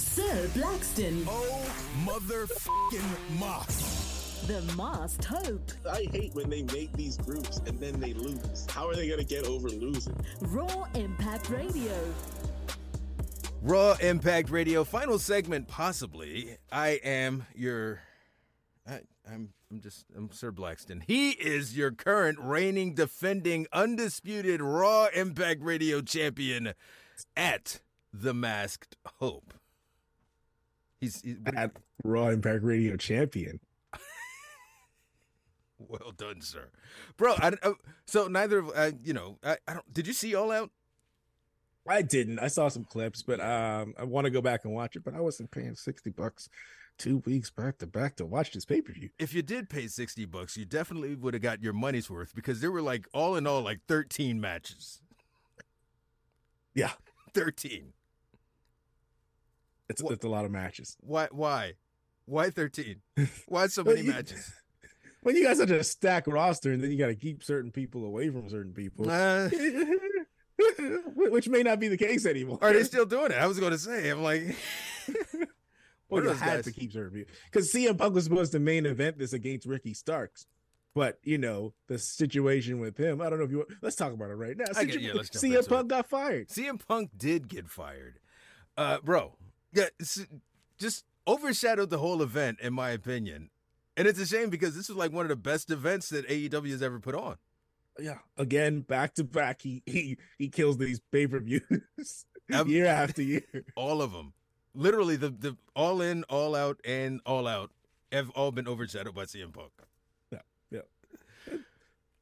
[0.04, 4.44] Sir Blackston, Oh, motherfucking Moss.
[4.48, 5.72] the masked hope.
[5.90, 8.66] I hate when they make these groups and then they lose.
[8.70, 10.16] How are they gonna get over losing?
[10.42, 11.94] Raw Impact Radio.
[13.62, 16.58] Raw Impact Radio final segment possibly.
[16.72, 18.02] I am your
[18.88, 19.02] I,
[19.32, 21.04] I'm I'm just I'm Sir Blackston.
[21.06, 26.74] He is your current reigning defending undisputed Raw Impact Radio champion
[27.38, 27.80] at
[28.12, 29.54] the Masked Hope.
[31.04, 31.72] He's, he's what- At
[32.04, 33.60] Raw Impact Radio champion.
[35.78, 36.70] well done, sir,
[37.18, 37.34] bro.
[37.38, 37.74] I, uh,
[38.08, 39.94] so neither of uh, you know I, I don't.
[39.94, 40.72] Did you see All Out?
[41.88, 42.40] I didn't.
[42.40, 45.04] I saw some clips, but um, I want to go back and watch it.
[45.04, 46.48] But I wasn't paying sixty bucks
[46.98, 49.10] two weeks back to back to watch this pay per view.
[49.20, 52.62] If you did pay sixty bucks, you definitely would have got your money's worth because
[52.62, 55.02] there were like all in all like thirteen matches.
[56.74, 56.92] Yeah,
[57.34, 57.94] Thirteen.
[59.90, 60.98] It's What- it's a lot of matches.
[61.02, 61.28] Why?
[61.32, 61.74] Why?
[62.26, 63.02] Why thirteen?
[63.48, 64.52] Why so many Well, you- matches?
[65.22, 68.04] When you guys have to stack roster, and then you got to keep certain people
[68.04, 69.48] away from certain people, Uh,
[71.16, 72.60] which may not be the case anymore.
[72.62, 73.38] are they still doing it?
[73.38, 74.10] I was going to say.
[74.10, 74.56] I'm like,
[76.10, 76.66] Well, you had guys?
[76.66, 79.94] to keep certain people because CM Punk was supposed to main event this against Ricky
[79.94, 80.46] Starks.
[80.94, 83.20] But you know the situation with him.
[83.22, 83.58] I don't know if you.
[83.60, 84.66] want Let's talk about it right now.
[84.76, 86.50] I get- yeah, CM Punk got fired.
[86.50, 88.20] CM Punk did get fired,
[88.78, 89.36] uh, bro.
[89.74, 89.86] Yeah,
[90.78, 93.50] just overshadowed the whole event, in my opinion.
[93.96, 96.72] And it's a shame because this is like one of the best events that AEW
[96.72, 97.36] has ever put on.
[98.00, 101.62] Yeah, again, back to back, he he he kills these pay per views
[102.66, 103.44] year after year.
[103.76, 104.34] All of them,
[104.74, 107.70] literally the the all in, all out, and all out
[108.12, 109.72] have all been overshadowed by CM Punk.
[110.32, 110.40] Yeah,
[110.72, 110.82] yeah.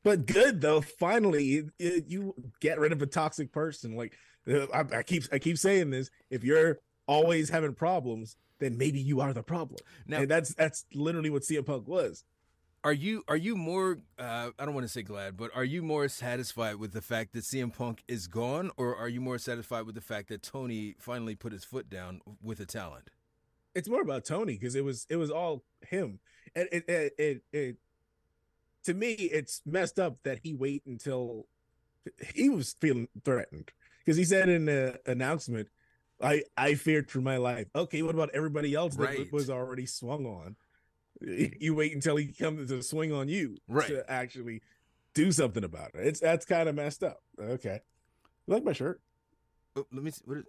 [0.03, 0.81] But good though.
[0.81, 3.95] Finally, it- it- you get rid of a toxic person.
[3.95, 4.13] Like
[4.51, 6.09] uh, I, I keep I keep saying this.
[6.29, 6.79] If you're
[7.11, 9.79] always having problems, then maybe you are the problem.
[10.07, 12.23] Now- and that's that's literally what CM Punk was.
[12.83, 15.83] Are you are you more uh, I don't want to say glad, but are you
[15.83, 19.85] more satisfied with the fact that CM Punk is gone, or are you more satisfied
[19.85, 23.09] with the fact that Tony finally put his foot down with a talent?
[23.75, 26.19] It's more about Tony because it was it was all him.
[26.55, 27.75] And it it, it it
[28.85, 31.45] to me it's messed up that he wait until
[32.33, 35.67] he was feeling threatened because he said in the announcement,
[36.23, 39.31] "I I feared for my life." Okay, what about everybody else that Right.
[39.31, 40.55] was already swung on?
[41.59, 43.87] You wait until he comes to swing on you Right.
[43.89, 44.61] to actually
[45.13, 46.07] do something about it.
[46.07, 47.21] It's that's kind of messed up.
[47.39, 47.81] Okay,
[48.47, 49.01] you like my shirt?
[49.75, 50.21] Oh, let me see.
[50.25, 50.45] What is?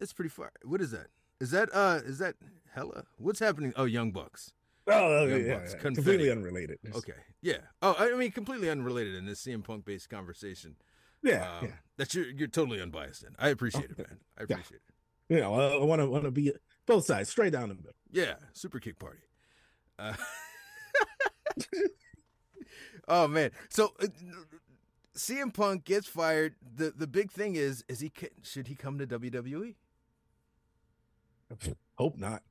[0.00, 0.52] It's pretty far.
[0.62, 1.08] What is that?
[1.40, 2.00] Is that uh?
[2.04, 2.36] Is that
[2.72, 3.04] hella?
[3.16, 3.72] What's happening?
[3.76, 4.52] Oh, Young Bucks.
[4.86, 5.78] Oh, Young yeah, Bucks, yeah.
[5.80, 6.78] completely unrelated.
[6.94, 7.58] Okay, yeah.
[7.82, 10.76] Oh, I mean, completely unrelated in this CM Punk based conversation.
[11.22, 11.72] Yeah, Um, yeah.
[11.96, 13.34] That you're you're totally unbiased in.
[13.38, 14.18] I appreciate it, man.
[14.38, 14.54] I Yeah.
[14.56, 15.34] appreciate it.
[15.34, 16.52] You know, I want to want to be
[16.86, 17.92] both sides, straight down the middle.
[18.10, 19.18] Yeah, super kick party.
[19.98, 20.14] Uh,
[23.08, 24.06] oh man, so uh,
[25.16, 26.54] CM Punk gets fired.
[26.76, 29.06] the The big thing is, is he should he come to?
[29.06, 29.74] WWE?
[31.96, 32.42] Hope not.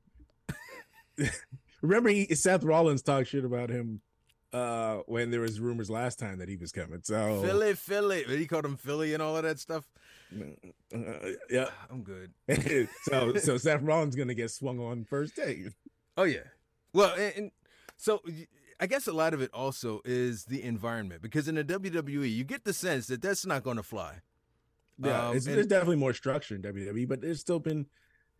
[1.82, 4.00] Remember, he, Seth Rollins talked shit about him
[4.52, 7.00] uh when there was rumors last time that he was coming.
[7.02, 8.24] So Philly, Philly.
[8.24, 9.88] He called him Philly and all of that stuff.
[10.94, 10.98] uh,
[11.50, 11.68] yeah.
[11.90, 12.32] I'm good.
[13.02, 15.64] so so Seth Rollins gonna get swung on first day.
[16.16, 16.44] Oh yeah.
[16.92, 17.50] Well, and, and
[17.96, 18.22] so
[18.80, 22.44] I guess a lot of it also is the environment because in the WWE you
[22.44, 24.20] get the sense that that's not going to fly.
[25.00, 27.86] Yeah, Um, it's, and- there's definitely more structure in WWE, but there's still been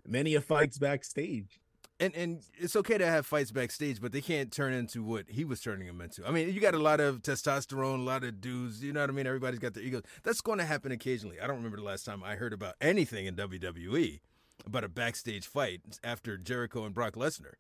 [0.07, 1.61] many a fights backstage.
[2.01, 5.45] And and it's okay to have fights backstage, but they can't turn into what he
[5.45, 6.27] was turning them into.
[6.27, 8.83] I mean, you got a lot of testosterone, a lot of dudes.
[8.85, 9.27] You know what I mean?
[9.27, 10.03] Everybody's got their egos.
[10.23, 11.41] That's going to happen occasionally.
[11.41, 14.21] I don't remember the last time I heard about anything in WWE
[14.67, 17.55] about a backstage fight after Jericho and Brock Lesnar.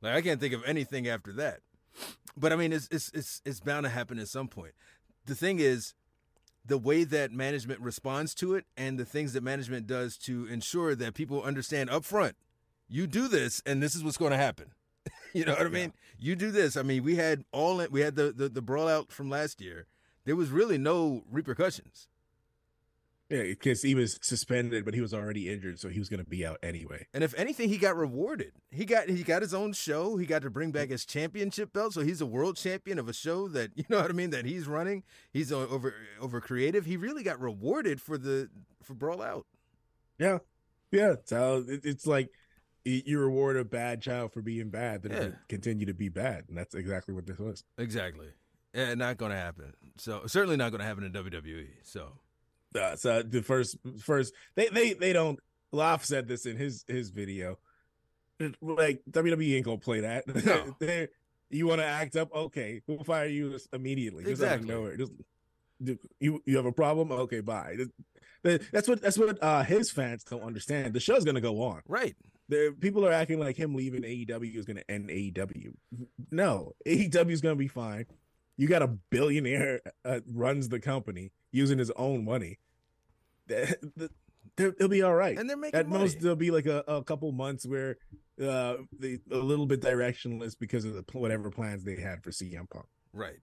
[0.00, 1.60] Like I can't think of anything after that.
[2.36, 4.72] But I mean, it's it's it's it's bound to happen at some point.
[5.26, 5.94] The thing is,
[6.64, 10.94] the way that management responds to it, and the things that management does to ensure
[10.94, 12.36] that people understand up front,
[12.88, 14.72] you do this, and this is what's going to happen.
[15.32, 15.92] you know what I mean?
[16.18, 16.76] You do this.
[16.76, 19.86] I mean, we had all we had the, the the brawl out from last year.
[20.24, 22.08] There was really no repercussions.
[23.30, 26.28] Yeah, because he was suspended, but he was already injured, so he was going to
[26.28, 27.06] be out anyway.
[27.12, 28.52] And if anything, he got rewarded.
[28.70, 30.16] He got he got his own show.
[30.16, 31.92] He got to bring back his championship belt.
[31.92, 34.46] So he's a world champion of a show that you know what I mean that
[34.46, 35.02] he's running.
[35.30, 36.86] He's over over creative.
[36.86, 38.48] He really got rewarded for the
[38.82, 39.44] for brawl out.
[40.18, 40.38] Yeah,
[40.90, 41.16] yeah.
[41.26, 42.30] So it's like
[42.84, 45.28] you reward a bad child for being bad, then Yeah.
[45.48, 47.64] continue to be bad, and that's exactly what this was.
[47.76, 48.28] Exactly.
[48.74, 49.72] Yeah, not going to happen.
[49.96, 51.68] So certainly not going to happen in WWE.
[51.82, 52.12] So
[52.74, 55.38] Uh, so the first, first they they they don't.
[55.72, 57.58] Loff said this in his his video.
[58.60, 60.24] Like WWE ain't gonna play that.
[60.44, 60.76] No.
[60.80, 61.08] They-
[61.50, 62.30] you want to act up?
[62.34, 64.22] Okay, we'll fire you immediately.
[64.24, 64.74] Just out of Exactly.
[64.74, 64.96] nowhere.
[64.98, 65.12] Just,
[66.20, 67.10] you you have a problem?
[67.10, 67.76] Okay, bye.
[68.42, 70.92] That's what that's what uh, his fans don't understand.
[70.92, 71.80] The show's gonna go on.
[71.88, 72.14] right.
[72.48, 75.74] There, people are acting like him leaving AEW is going to end AEW.
[76.30, 78.06] No, AEW is going to be fine.
[78.56, 82.58] You got a billionaire uh, runs the company using his own money.
[83.48, 83.78] That-
[84.56, 85.38] It'll be all right.
[85.38, 86.02] And they're making At money.
[86.04, 87.96] most, there'll be like a, a couple months where
[88.42, 92.68] uh, they a little bit directionless because of the whatever plans they had for CM
[92.68, 92.86] Punk.
[93.12, 93.38] right.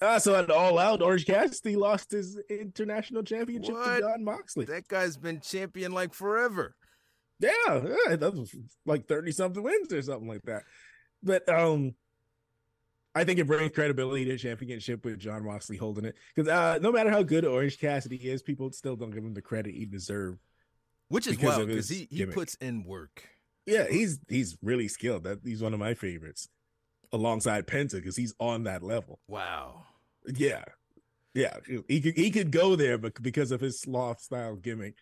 [0.00, 3.94] Uh, so at All Out, Orange Cassidy lost his international championship What?
[3.96, 4.64] to Jon Moxley.
[4.66, 6.76] That guy's been champion like forever.
[7.40, 7.50] Yeah,
[8.08, 8.54] yeah, that was
[8.86, 10.62] like 30 something wins or something like that.
[11.22, 11.94] But um
[13.16, 16.16] I think it brings credibility to championship with Jon Moxley holding it.
[16.34, 19.42] Because uh no matter how good Orange Cassidy is, people still don't give him the
[19.42, 20.38] credit he deserves.
[21.08, 22.34] Which is Because wild because he, he gimmick.
[22.34, 23.22] puts in work.
[23.66, 25.24] Yeah, he's he's really skilled.
[25.24, 26.48] That he's one of my favorites
[27.12, 29.20] alongside Penta because he's on that level.
[29.28, 29.84] Wow.
[30.26, 30.64] Yeah.
[31.34, 31.56] Yeah.
[31.88, 34.94] He could he could go there, but because of his sloth style gimmick,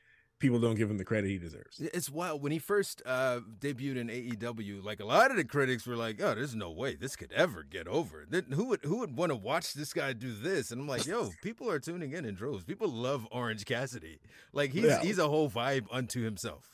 [0.43, 1.79] people don't give him the credit he deserves.
[1.79, 2.43] It's wild.
[2.43, 6.21] When he first uh, debuted in AEW, like a lot of the critics were like,
[6.21, 8.27] "Oh, there's no way this could ever get over.
[8.53, 11.31] Who would who would want to watch this guy do this?" And I'm like, "Yo,
[11.43, 12.65] people are tuning in in droves.
[12.65, 14.19] People love Orange Cassidy.
[14.53, 15.01] Like he's Yeah.
[15.01, 16.69] he's a whole vibe unto himself."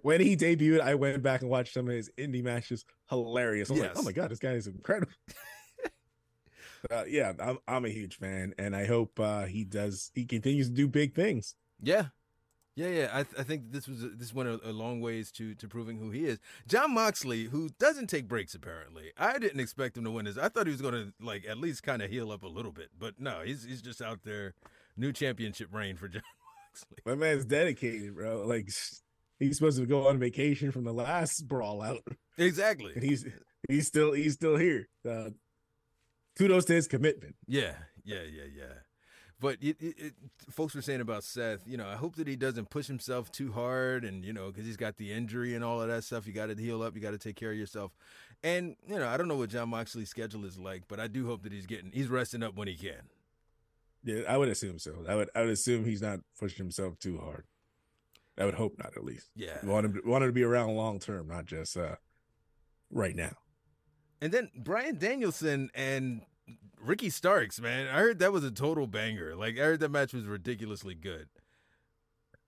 [0.00, 2.86] when he debuted, I went back and watched some of his indie matches.
[3.10, 3.70] Hilarious.
[3.70, 5.12] I was like, oh my god, this guy is incredible.
[6.90, 10.10] uh, yeah, I'm I'm a huge fan, and I hope uh, he does.
[10.14, 11.56] He continues to do big things.
[11.82, 12.06] Yeah.
[12.74, 13.08] Yeah, yeah.
[13.12, 15.98] I, th- I think this was this went a, a long ways to to proving
[15.98, 16.38] who he is.
[16.66, 19.12] Jon Moxley, who doesn't take breaks apparently.
[19.18, 20.38] I didn't expect him to win this.
[20.38, 22.72] I thought he was going to like at least kind of heal up a little
[22.72, 24.54] bit, but no, he's he's just out there.
[24.96, 26.22] New championship reign for Jon
[26.70, 26.96] Moxley.
[27.04, 28.46] My man's dedicated, bro.
[28.46, 28.70] Like
[29.38, 32.02] he's supposed to go on vacation from the last brawl out,
[32.38, 32.92] Exactly.
[32.94, 33.26] and he's
[33.68, 34.88] he's still he's still here.
[35.06, 35.30] Uh,
[36.38, 37.34] kudos to his commitment.
[37.46, 38.72] Yeah, yeah, yeah, yeah.
[39.42, 40.14] But it, it, it,
[40.50, 43.50] folks were saying about Seth, you know, I hope that he doesn't push himself too
[43.50, 46.28] hard, and you know, because he's got the injury and all of that stuff.
[46.28, 46.94] You got to heal up.
[46.94, 47.90] You got to take care of yourself.
[48.44, 51.26] And you know, I don't know what Jon Moxley's schedule is like, but I do
[51.26, 53.02] hope that he's getting he's resting up when he can.
[54.04, 55.04] Yeah, I would assume so.
[55.08, 57.42] I would I would assume he's not pushing himself too hard.
[58.38, 59.28] I would hope not, at least.
[59.34, 59.58] Yeah.
[59.60, 61.96] We want him to, want him to be around long term, not just uh
[62.92, 63.32] right now.
[64.20, 66.20] And then Bryan Danielson and
[66.82, 69.34] Ricky Starks, man, I heard that was a total banger.
[69.36, 71.28] Like I heard that match was ridiculously good.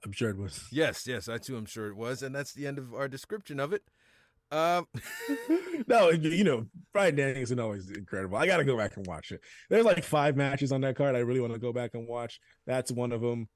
[0.04, 0.66] I'm sure it was.
[0.70, 3.58] Yes, yes, I too am sure it was, and that's the end of our description
[3.58, 3.82] of it.
[4.50, 4.86] Um,
[5.86, 8.36] no, you know, Bryan Danielson always incredible.
[8.36, 9.40] I got to go back and watch it.
[9.70, 11.16] There's like five matches on that card.
[11.16, 12.40] I really want to go back and watch.
[12.66, 13.48] That's one of them.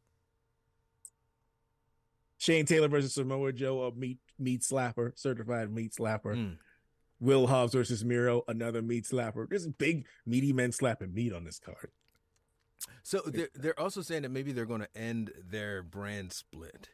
[2.38, 6.36] Shane Taylor versus Samoa Joe, a meat meat slapper, certified meat slapper.
[6.36, 6.56] mm.
[7.20, 9.48] Will Hobbs versus Miro, another meat slapper.
[9.48, 11.90] There's big meaty men slapping meat on this card.
[13.02, 16.90] So they're they're also saying that maybe they're going to end their brand split.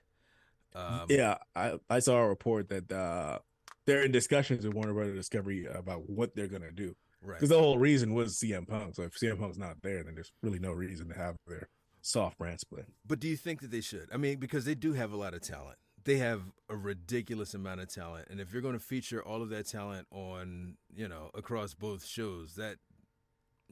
[0.74, 3.38] Um, yeah, I, I saw a report that uh
[3.86, 6.96] they're in discussions with Warner Brothers Discovery about what they're gonna do.
[7.22, 7.36] right.
[7.36, 8.94] Because the whole reason was CM Punk.
[8.94, 11.68] So if CM Punk's not there, then there's really no reason to have their
[12.00, 12.86] soft brand split.
[13.06, 14.08] But do you think that they should?
[14.12, 15.78] I mean, because they do have a lot of talent.
[16.04, 19.48] They have a ridiculous amount of talent, and if you're going to feature all of
[19.50, 22.76] that talent on, you know, across both shows, that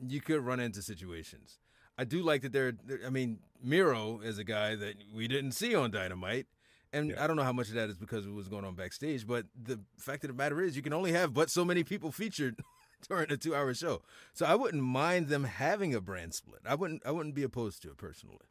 [0.08, 1.58] you could run into situations.
[1.98, 2.72] I do like that they're.
[3.06, 6.46] I mean, Miro is a guy that we didn't see on Dynamite,
[6.92, 7.22] and Yeah.
[7.22, 9.26] I don't know how much of that is because what was going on backstage.
[9.26, 12.10] But the fact of the matter is, you can only have but so many people
[12.10, 12.58] featured
[13.08, 14.02] during a two-hour show.
[14.32, 16.60] So I wouldn't mind them having a brand split.
[16.64, 17.02] I wouldn't.
[17.04, 18.46] I wouldn't be opposed to it personally.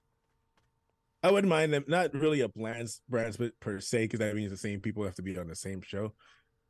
[1.23, 4.51] I wouldn't mind them, not really a brand brand split per se, because that means
[4.51, 6.13] the same people have to be on the same show.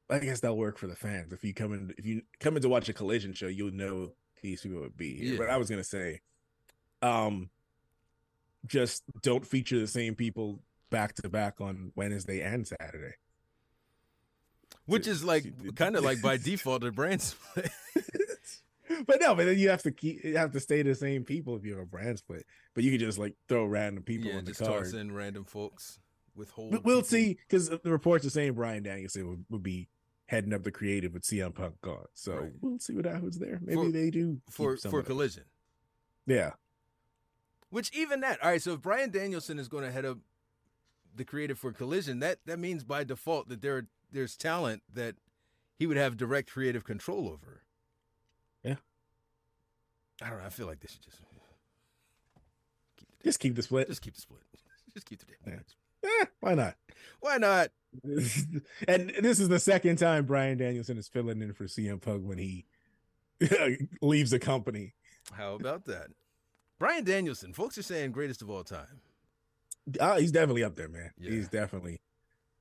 [0.10, 1.32] I guess that'll work for the fans.
[1.32, 4.12] If you come in, if you come in to watch a collision show, you'll know
[4.42, 5.38] these people would be here.
[5.38, 6.20] But I was gonna say,
[7.02, 7.50] um,
[8.66, 13.16] just don't feature the same people back to back on Wednesday and Saturday.
[14.86, 15.46] Which is like
[15.76, 17.72] kind of like by default a brand split.
[19.08, 21.56] but no, but then you have to keep you have to stay the same people
[21.56, 22.46] if you have a brand split.
[22.74, 24.86] But you can just like throw random people yeah, on the just card.
[24.86, 26.00] toss in random folks
[26.36, 26.70] with whole.
[26.72, 29.90] But we'll see because the reports are saying Bryan Danielson would, would be
[30.28, 32.06] heading up the creative with CM Punk gone.
[32.14, 32.52] So Right.
[32.62, 33.60] we'll see what happens there.
[33.62, 35.44] Maybe For- they do for for collision.
[36.26, 36.52] Yeah,
[37.70, 38.62] Which even that, all right.
[38.62, 40.20] So if Bryan Danielson is going to head up
[41.14, 45.16] the creative for Collision, that that means by default that there there's talent that
[45.78, 47.64] he would have direct creative control over.
[50.22, 50.46] I don't know.
[50.46, 51.18] I feel like they should just
[52.98, 53.88] keep the just keep the split.
[53.88, 54.42] just keep the split.
[54.94, 55.64] Just keep the damn.
[56.04, 56.10] Yeah.
[56.22, 56.76] Eh, why not?
[57.20, 57.70] Why not?
[58.88, 62.38] and this is the second time Bryan Danielson is filling in for CM Punk when
[62.38, 62.66] he
[64.02, 64.94] leaves the company.
[65.34, 66.08] How about that?
[66.80, 69.02] Bryan Danielson, folks are saying greatest of all time.
[70.00, 71.12] Uh, he's definitely up there, man.
[71.20, 71.32] Yeah.
[71.32, 72.02] He's definitely.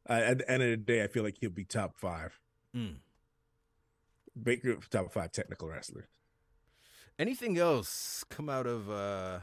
[0.09, 2.39] Uh, at the end of the day, I feel like he'll be top five.
[2.77, 2.97] Mm.
[4.41, 6.09] Baker top five technical wrestler.
[7.21, 9.41] Anything else come out of uh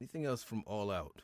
[0.00, 1.20] anything else from All Out?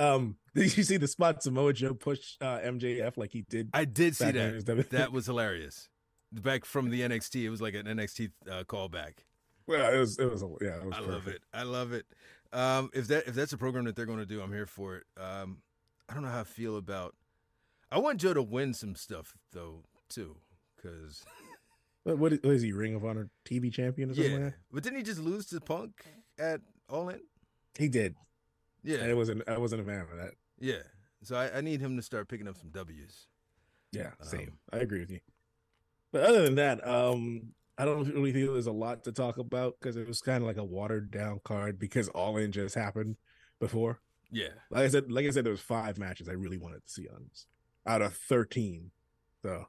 [0.00, 3.70] Um, did you see the spot Samoa Joe push uh, MJF like he did?
[3.72, 4.90] I did see back when he that.
[4.90, 5.88] That was hilarious.
[6.32, 9.20] Back from the NXT, it was like an NXT uh, callback.
[9.68, 10.78] well, it was it was yeah.
[10.78, 11.42] It was I love it.
[11.54, 12.06] I love it.
[12.52, 14.96] Um, if that if that's a program that they're going to do, I'm here for
[14.96, 15.04] it.
[15.16, 15.58] Um,
[16.08, 17.14] I don't know how I feel about.
[17.92, 20.36] I want Joe to win some stuff though too,
[20.76, 21.24] because
[22.04, 22.72] What, what, is, what is he?
[22.72, 24.32] Ring of Honor TV champion or something?
[24.32, 24.44] yeah.
[24.46, 26.04] Like But didn't he just lose to Punk
[26.38, 27.20] at All In?
[27.78, 28.14] He did.
[28.82, 29.42] Yeah, And it wasn't.
[29.48, 30.32] I wasn't a fan of that.
[30.60, 30.82] yeah.
[31.24, 33.26] So I, I need him to start picking up some W's.
[33.90, 34.40] Yeah, same.
[34.40, 35.18] Um, I agree with you.
[36.12, 39.74] But other than that, um, I don't really feel there's a lot to talk about
[39.80, 43.16] because it was kind of like a watered down card because All In just happened
[43.58, 44.00] before.
[44.30, 46.92] Yeah, Like I said, like I said, there was five matches I really wanted to
[46.92, 47.46] see on this
[47.86, 48.90] out of thirteen.
[49.42, 49.66] So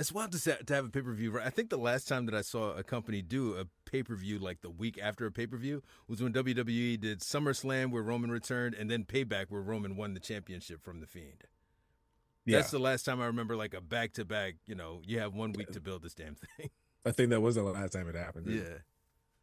[0.00, 1.40] It's wild to, to have a pay per view.
[1.40, 4.38] I think the last time that I saw a company do a pay per view
[4.38, 8.30] like the week after a pay per view was when WWE did SummerSlam where Roman
[8.30, 11.42] returned and then Payback where Roman won the championship from The Fiend.
[12.46, 15.18] yeah, That's the last time I remember like a back to back, you know, you
[15.18, 16.70] have one week to build this damn thing.
[17.04, 18.46] I think that was the last time it happened.
[18.48, 18.78] yeah.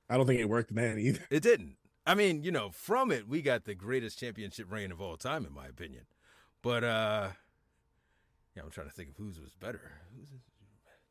[0.09, 1.25] I don't think it worked then either.
[1.29, 1.77] It didn't.
[2.05, 5.45] I mean, you know, from it, we got the greatest championship reign of all time,
[5.45, 6.03] in my opinion.
[6.61, 7.29] But, uh,
[8.55, 9.91] yeah, I'm trying to think of whose was better.
[10.15, 10.29] Who's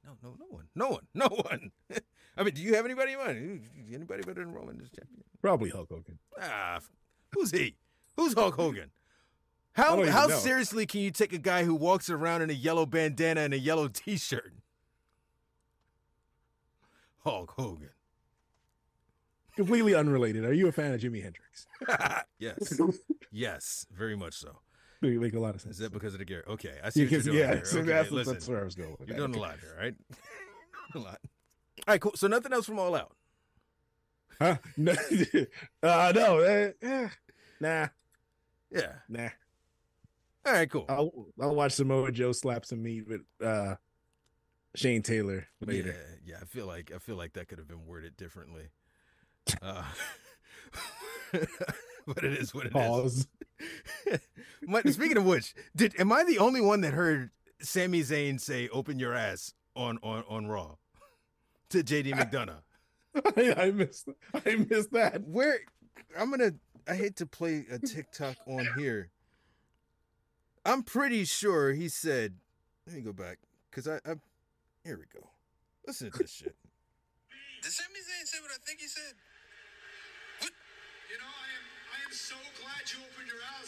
[0.04, 0.64] no, no, no one.
[0.74, 1.06] No one.
[1.14, 1.70] No one.
[2.36, 3.60] I mean, do you have anybody in mind?
[3.92, 5.24] Anybody better than Roman as champion?
[5.40, 6.18] Probably Hulk Hogan.
[6.40, 6.80] Ah,
[7.32, 7.76] who's he?
[8.16, 8.90] Who's Hulk Hogan?
[9.72, 10.36] How how know.
[10.36, 13.58] seriously can you take a guy who walks around in a yellow bandana and a
[13.58, 14.52] yellow T-shirt?
[17.24, 17.90] Hulk Hogan.
[19.56, 20.44] Completely unrelated.
[20.44, 21.66] Are you a fan of Jimi Hendrix?
[22.38, 22.80] yes,
[23.32, 24.58] yes, very much so.
[25.10, 25.74] Make make a lot of sense.
[25.76, 26.44] Is that because of the gear?
[26.48, 27.64] Okay, I see what you're doing yeah, here.
[27.64, 28.96] so Okay, that's, listen, that's where I was going.
[29.00, 29.16] You're that.
[29.16, 29.94] doing a lot here, right?
[30.94, 31.18] a lot.
[31.22, 32.12] All right, cool.
[32.14, 33.14] So nothing else from All Out.
[34.40, 34.56] Huh?
[34.76, 34.92] No,
[35.82, 37.08] uh, no, eh,
[37.60, 37.86] nah,
[38.70, 38.92] Yeah.
[39.08, 39.28] nah.
[40.46, 40.84] All right, cool.
[40.88, 43.76] I'll I'll watch Samoa Joe slap some meat with uh
[44.74, 45.96] Shane Taylor Yeah, later.
[46.26, 46.32] yeah.
[46.34, 48.64] yeah, I feel like I feel like that could have been worded differently.
[49.62, 49.84] Uh,
[52.06, 52.72] but it is what it is.
[52.72, 53.26] Pause.
[53.40, 53.46] My-
[54.92, 58.98] Speaking of which, did am I the only one that heard Sami Zayn say "Open
[58.98, 60.76] your ass" on on on Raw
[61.70, 62.62] to JD McDonagh?
[63.36, 65.22] I, I missed I missed that.
[65.26, 65.60] Where
[66.18, 66.52] I'm gonna
[66.88, 69.10] I hate to play a TikTok on here.
[70.66, 72.34] I'm pretty sure he said,
[72.86, 73.38] let me go back
[73.70, 74.16] because I, I
[74.84, 75.28] here we go.
[75.86, 76.56] Listen to this shit.
[77.62, 79.16] Did Sami Zayn say what I think he said?
[80.40, 80.52] What?
[81.08, 82.73] You know, I am I am so glad you opened your house.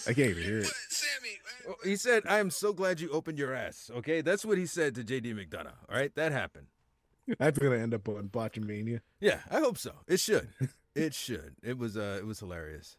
[0.09, 0.67] I can't even hear it.
[0.89, 1.31] Sami?
[1.69, 4.67] Oh, He said, "I am so glad you opened your ass." Okay, that's what he
[4.67, 5.73] said to JD McDonagh.
[5.89, 6.67] All right, that happened.
[7.41, 9.01] That's gonna end up on Botchamania.
[9.19, 9.91] Yeah, I hope so.
[10.07, 10.49] It should.
[10.95, 11.57] it should.
[11.61, 12.99] It was uh, it was hilarious.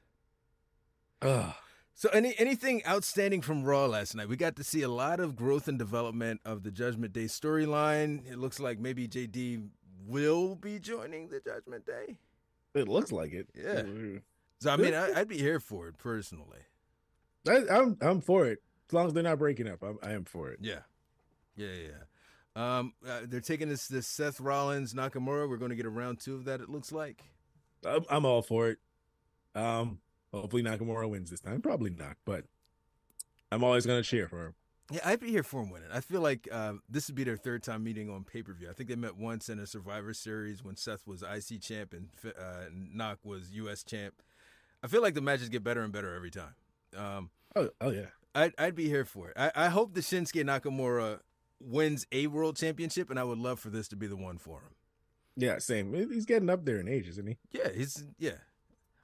[1.22, 1.53] Ugh.
[1.93, 4.28] So, any anything outstanding from Raw last night?
[4.28, 8.30] We got to see a lot of growth and development of the Judgment Day storyline.
[8.30, 9.70] It looks like maybe JD
[10.05, 12.18] will be joining the Judgment Day.
[12.76, 13.47] It looks like it.
[13.55, 13.84] Yeah.
[14.60, 16.60] So, I mean, I, I'd be here for it personally.
[17.47, 18.60] I, I'm I'm for it.
[18.89, 20.60] As long as they're not breaking up, I'm, I am for it.
[20.62, 20.80] Yeah,
[21.55, 21.88] yeah, yeah.
[21.88, 22.78] yeah.
[22.80, 25.47] Um, uh, they're taking this this Seth Rollins Nakamura.
[25.47, 26.60] We're going to get a round two of that.
[26.60, 27.24] It looks like.
[27.86, 28.80] I'm, I'm all for it.
[29.53, 29.99] Um,
[30.34, 31.62] hopefully Nakamura wins this time.
[31.62, 32.45] Probably not, but
[33.51, 34.55] I'm always gonna cheer for him.
[34.91, 35.89] Yeah, I'd be here for him winning.
[35.93, 38.70] I feel like uh, this would be their third time meeting on pay per view.
[38.70, 42.10] I think they met once in a Survivor Series when Seth was IC champ and
[42.26, 44.22] uh, Knock was US champ.
[44.88, 46.55] I feel like the matches get better and better every time.
[46.95, 48.05] Um, Oh, oh yeah.
[48.33, 49.33] I'd, I'd be here for it.
[49.38, 51.19] I, I hope the Shinsuke Nakamura
[51.59, 54.59] wins a world championship, and I would love for this to be the one for
[54.59, 54.75] him.
[55.35, 55.93] Yeah, same.
[55.93, 57.35] He's getting up there in age, isn't he?
[57.51, 58.38] Yeah, he's yeah.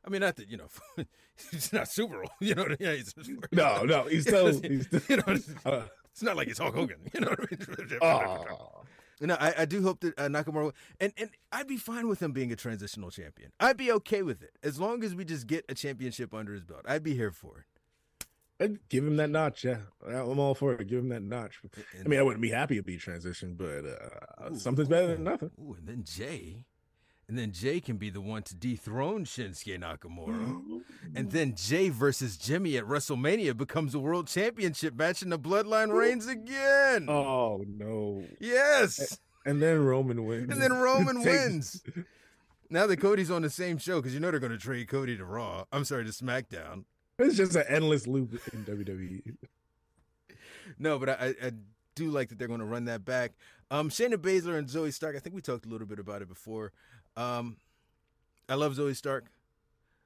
[0.05, 0.67] I mean, not that you know,
[1.51, 2.31] he's not super old.
[2.39, 3.13] You know, yeah, he's,
[3.51, 4.47] No, no, he's still.
[4.61, 6.99] He's still you know, it's, uh, it's not like he's Hulk Hogan.
[7.13, 7.99] You know what I mean?
[8.01, 8.82] oh,
[9.21, 12.31] No, I, I do hope that uh, Nakamura and and I'd be fine with him
[12.31, 13.51] being a transitional champion.
[13.59, 16.63] I'd be okay with it as long as we just get a championship under his
[16.63, 16.81] belt.
[16.85, 17.65] I'd be here for it.
[18.63, 19.65] I'd give him that notch.
[19.65, 20.87] Yeah, I'm all for it.
[20.87, 21.59] Give him that notch.
[21.99, 25.23] I mean, I wouldn't be happy to be transition, but uh, Ooh, something's better than
[25.23, 25.51] nothing.
[25.59, 26.65] Ooh, and then Jey,
[27.33, 30.61] and then Jey can be the one to dethrone Shinsuke Nakamura.
[31.15, 35.91] And then Jey versus Jimmy at WrestleMania becomes a world championship match, and the bloodline
[35.91, 37.07] reigns again.
[37.09, 38.23] Oh no!
[38.39, 39.17] Yes.
[39.45, 40.51] And then Roman wins.
[40.51, 41.83] And then Roman wins.
[42.69, 45.17] Now that Cody's on the same show, because you know they're going to trade Cody
[45.17, 45.65] to Raw.
[45.71, 46.85] I'm sorry, to SmackDown.
[47.17, 48.63] It's just an endless loop in.
[48.63, 49.35] WWE.
[50.77, 51.51] No, but I, I, I
[51.95, 53.33] do like that they're going to run that back.
[53.71, 55.15] Um, Shayna Baszler and Zoey Stark.
[55.15, 56.71] I think we talked a little bit about it before.
[57.15, 57.57] Um,
[58.49, 59.25] I love Zoey Stark.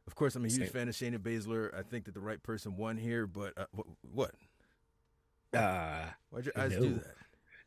[0.07, 0.69] Of course, I'm a huge Same.
[0.69, 1.77] fan of Shayna Baszler.
[1.77, 4.31] I think that the right person won here, but uh, wh- what?
[5.53, 7.15] Uh, Why'd your eyes do that?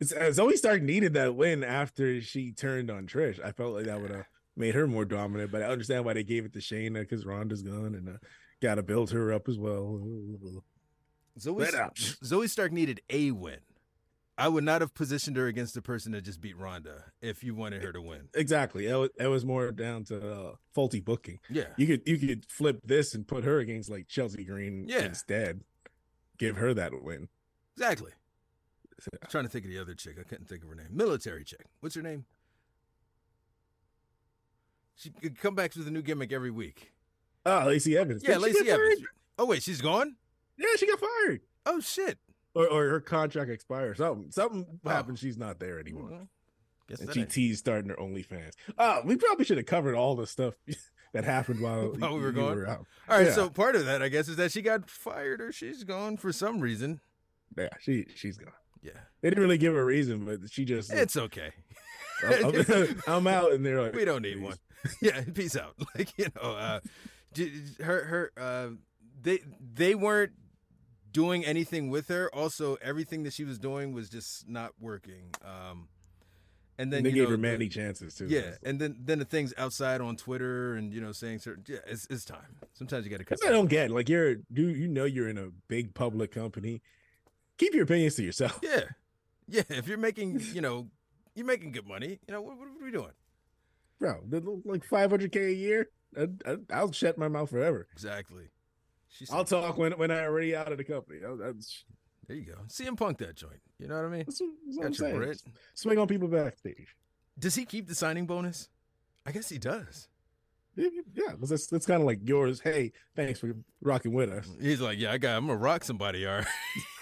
[0.00, 3.42] it's, uh, Zoey Stark needed that win after she turned on Trish.
[3.44, 4.26] I felt like that would have
[4.56, 7.62] made her more dominant, but I understand why they gave it to Shayna because Ronda's
[7.62, 8.12] gone and uh,
[8.62, 10.00] got to build her up as well.
[11.38, 11.96] Zoey, out.
[11.96, 13.58] Zoey Stark needed a win.
[14.40, 17.54] I would not have positioned her against the person that just beat Ronda if you
[17.54, 18.28] wanted her to win.
[18.34, 18.86] Exactly.
[18.86, 21.38] It was, it was more down to uh, faulty booking.
[21.50, 21.64] Yeah.
[21.76, 25.04] You could you could flip this and put her against like Chelsea Green Yeah.
[25.04, 25.60] instead.
[26.38, 27.28] Give her that win.
[27.76, 28.12] Exactly.
[29.12, 30.16] I'm trying to think of the other chick.
[30.18, 30.88] I couldn't think of her name.
[30.90, 31.66] Military chick.
[31.80, 32.24] What's her name?
[34.96, 36.92] She could come back with a new gimmick every week.
[37.46, 38.22] Oh, Lacey Evans.
[38.22, 38.98] Yeah, Did Lacey Evans.
[39.00, 39.08] fired?
[39.38, 40.16] Oh wait, she's gone.
[40.58, 41.40] Yeah, she got fired.
[41.64, 42.18] Oh shit.
[42.54, 43.96] Or, or her contract expired.
[43.98, 44.88] Something something Oh.
[44.90, 45.18] happened.
[45.18, 46.10] She's not there anymore.
[46.10, 46.28] Well,
[46.88, 48.52] Guess And that she teased starting her OnlyFans.
[48.76, 50.54] Oh, we probably should have covered all the stuff
[51.12, 52.66] that happened while, While we were you gone?
[52.66, 52.86] out.
[53.08, 53.32] All right, Yeah.
[53.32, 56.32] so part of that, I guess, is that she got fired or she's gone for
[56.32, 57.00] some reason.
[57.56, 58.52] Yeah, she she's gone.
[58.82, 61.52] Yeah, They didn't really give a reason, but she just it's okay.
[62.24, 64.56] I'm, I'm- I'm out, and they're like, we don't need "Please." one.
[65.02, 65.74] Yeah, peace out.
[65.94, 66.80] Like you know, uh,
[67.82, 68.68] her her uh,
[69.22, 69.40] they
[69.74, 70.32] they weren't
[71.12, 72.32] doing anything with her.
[72.34, 75.30] Also, everything that she was doing was just not working.
[75.44, 75.88] Um,
[76.78, 78.26] and then And they you gave know, her the- many chances too.
[78.26, 81.78] Yeah, and then then the things outside on Twitter and you know saying certain yeah,
[81.86, 82.56] it's it's time.
[82.72, 83.38] Sometimes you got to cut.
[83.46, 83.90] I don't get.
[83.90, 86.80] Like you're, do you know you're in a big public company?
[87.58, 88.58] Keep your opinions to yourself.
[88.62, 88.84] Yeah,
[89.46, 89.62] yeah.
[89.68, 90.88] If you're making you know
[91.34, 93.12] you're making good money, you know what, what are we doing?
[93.98, 94.20] bro.
[94.64, 97.86] Like 500k a year, I, I, I'll shut my mouth forever.
[97.92, 98.44] Exactly.
[99.10, 101.18] She's I'll talk when when I'm already out of the company.
[101.26, 101.84] I- That's,
[102.28, 102.36] there.
[102.36, 102.54] You go.
[102.68, 103.60] CM Punk that joint.
[103.78, 104.24] You know what I mean?
[104.26, 105.16] that's what, that's what I'm saying.
[105.16, 105.42] Brit.
[105.74, 106.94] Swing on people backstage.
[107.38, 108.68] Does he keep the signing bonus?
[109.26, 110.08] I guess he does.
[110.76, 112.60] Yeah, yeah, 'cause that's that's kind of like yours.
[112.60, 114.48] Hey, thanks for rocking with us.
[114.60, 115.36] He's like, yeah, I got.
[115.36, 116.24] I'm gonna rock somebody.
[116.26, 116.46] All right,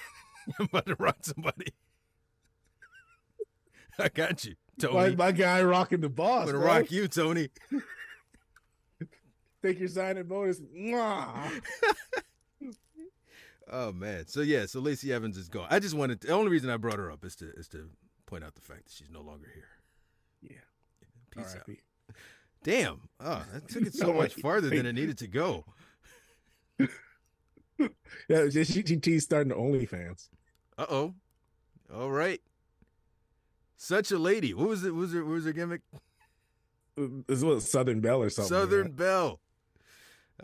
[0.58, 1.66] I'm about to rock somebody.
[3.98, 4.94] I got you, Tony.
[4.94, 6.46] My, my guy rocking the I'm boss.
[6.46, 6.66] gonna bro.
[6.66, 7.50] rock you, Tony.
[9.62, 10.60] Take your signing bonus.
[10.60, 11.60] Mwah.
[13.70, 14.26] Oh man.
[14.26, 14.64] So yeah.
[14.64, 15.66] So Lacey Evans is gone.
[15.68, 16.22] I just wanted.
[16.22, 17.90] The only reason I brought her up is to is to
[18.24, 19.68] point out the fact that she's no longer here.
[20.40, 20.64] Yeah.
[21.30, 21.68] Peace out.
[22.64, 23.10] Damn.
[23.20, 25.64] Oh, that took it so No, much wait, farther than it needed to go.
[28.28, 30.30] Yeah, she, she, she's starting OnlyFans.
[30.76, 31.14] Uh oh.
[31.94, 32.40] All right.
[33.76, 34.52] Such a lady.
[34.54, 34.92] What was it?
[34.94, 35.24] What was her?
[35.24, 35.82] What was her gimmick?
[36.96, 38.52] This was Southern Belle or something.
[38.52, 39.38] like Southern Belle.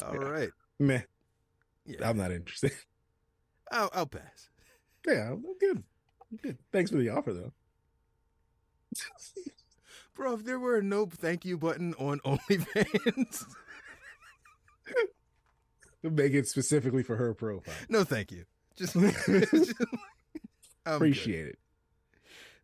[0.03, 0.21] All Yeah.
[0.29, 0.51] right.
[0.79, 1.03] Meh.
[1.87, 2.09] Yeah.
[2.09, 2.73] I'm not interested.
[3.71, 4.51] I'll, I'll pass.
[5.07, 5.83] yeah, I'm good.
[6.31, 6.59] I'm good.
[6.73, 7.53] Thanks for the offer, though.
[10.15, 13.45] Bro, if there were a no thank you button on OnlyFans,
[16.03, 17.75] Make it specifically for her profile.
[17.89, 18.45] no thank you.
[18.77, 19.75] Just, just- I'm good.
[20.87, 21.59] Appreciate it.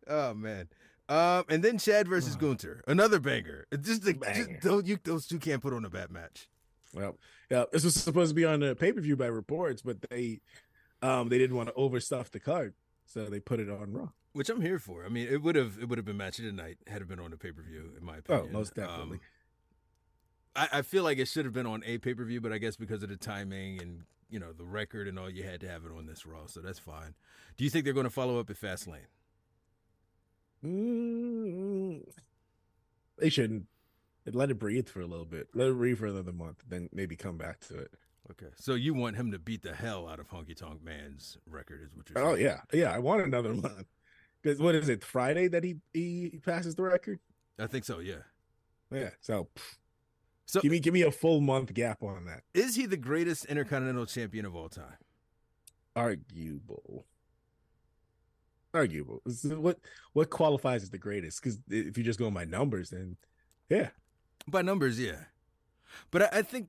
[0.07, 0.67] Oh man.
[1.09, 3.65] Um, and then Chad versus Gunther, another banger.
[3.81, 4.59] Just, the, just Banger.
[4.61, 6.47] those, you, those two can't put on a bad match.
[6.93, 7.17] Well,
[7.49, 10.41] yeah, this was supposed to be on the pay per view by reports, but they,
[11.01, 12.73] um, they didn't want to overstuff the card,
[13.05, 14.09] so they put it on Raw.
[14.33, 15.05] Which I'm here for.
[15.05, 17.07] I mean, it would have it would have been match of the night had it
[17.07, 18.47] been on the pay per view, in my opinion.
[18.49, 19.17] Oh, most definitely.
[19.17, 19.21] Um,
[20.55, 22.57] I, I feel like it should have been on a pay per view, but I
[22.57, 25.29] guess because of the timing and you know the record and all.
[25.29, 27.13] You had to have it on this Raw, so that's fine.
[27.57, 29.07] Do you think they're going to follow up at Fastlane?
[30.63, 32.03] Mm,
[33.17, 33.65] they shouldn't.
[34.25, 35.47] Let it breathe for a little bit.
[35.53, 37.91] Let it breathe for another month, then maybe come back to it.
[38.29, 41.81] Okay, so you want him to beat the hell out of Honky Tonk Man's record,
[41.83, 42.47] is what you're oh, saying?
[42.47, 42.91] Oh yeah, yeah.
[42.91, 43.87] I want another month.
[44.41, 45.03] Because what is it?
[45.03, 47.19] Friday that he he passes the record.
[47.59, 47.99] I think so.
[47.99, 48.23] Yeah.
[48.91, 49.09] Yeah.
[49.21, 49.75] So pff,
[50.45, 52.43] So give me give me a full month gap on that.
[52.53, 54.97] is he the greatest Intercontinental Champion of all time?
[55.95, 57.05] Arguable.
[58.73, 59.21] Arguable.
[59.43, 59.79] What
[60.13, 61.41] what qualifies as the greatest?
[61.41, 63.17] Because if you just go by numbers, then
[63.69, 63.89] yeah,
[64.47, 65.25] By numbers, yeah.
[66.09, 66.67] But I, I think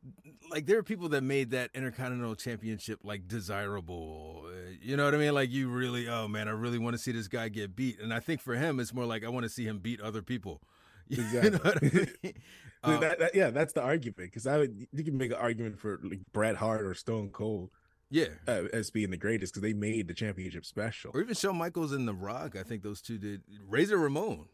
[0.51, 4.45] like there are people that made that Intercontinental Championship like desirable.
[4.47, 5.35] Uh, You know what I mean?
[5.35, 8.01] Like you really, oh man, I really want to see this guy get beat.
[8.01, 10.23] And I think for him, it's more like I want to see him beat other
[10.23, 10.61] people.
[11.09, 12.01] You know Exactly.
[12.01, 12.35] I mean?
[12.85, 14.31] Um, That- that- yeah, that's the argument.
[14.31, 17.71] Because I would you can make an argument for like Bret Hart or Stone Cold
[18.11, 18.27] yeah.
[18.49, 21.11] uh, as being the greatest because they made the championship special.
[21.15, 22.57] Or even Shawn Michaels and The Rock.
[22.57, 23.43] I think those two did.
[23.69, 24.47] Razor Ramon.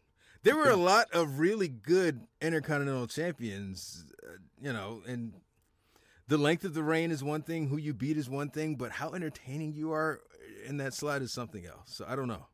[0.43, 5.33] There were a lot of really good Intercontinental Champions, uh, you know, and
[6.27, 8.91] the length of the reign is one thing, who you beat is one thing, but
[8.91, 10.21] how entertaining you are
[10.65, 11.85] in that slide is something else.
[11.93, 12.47] So I don't know.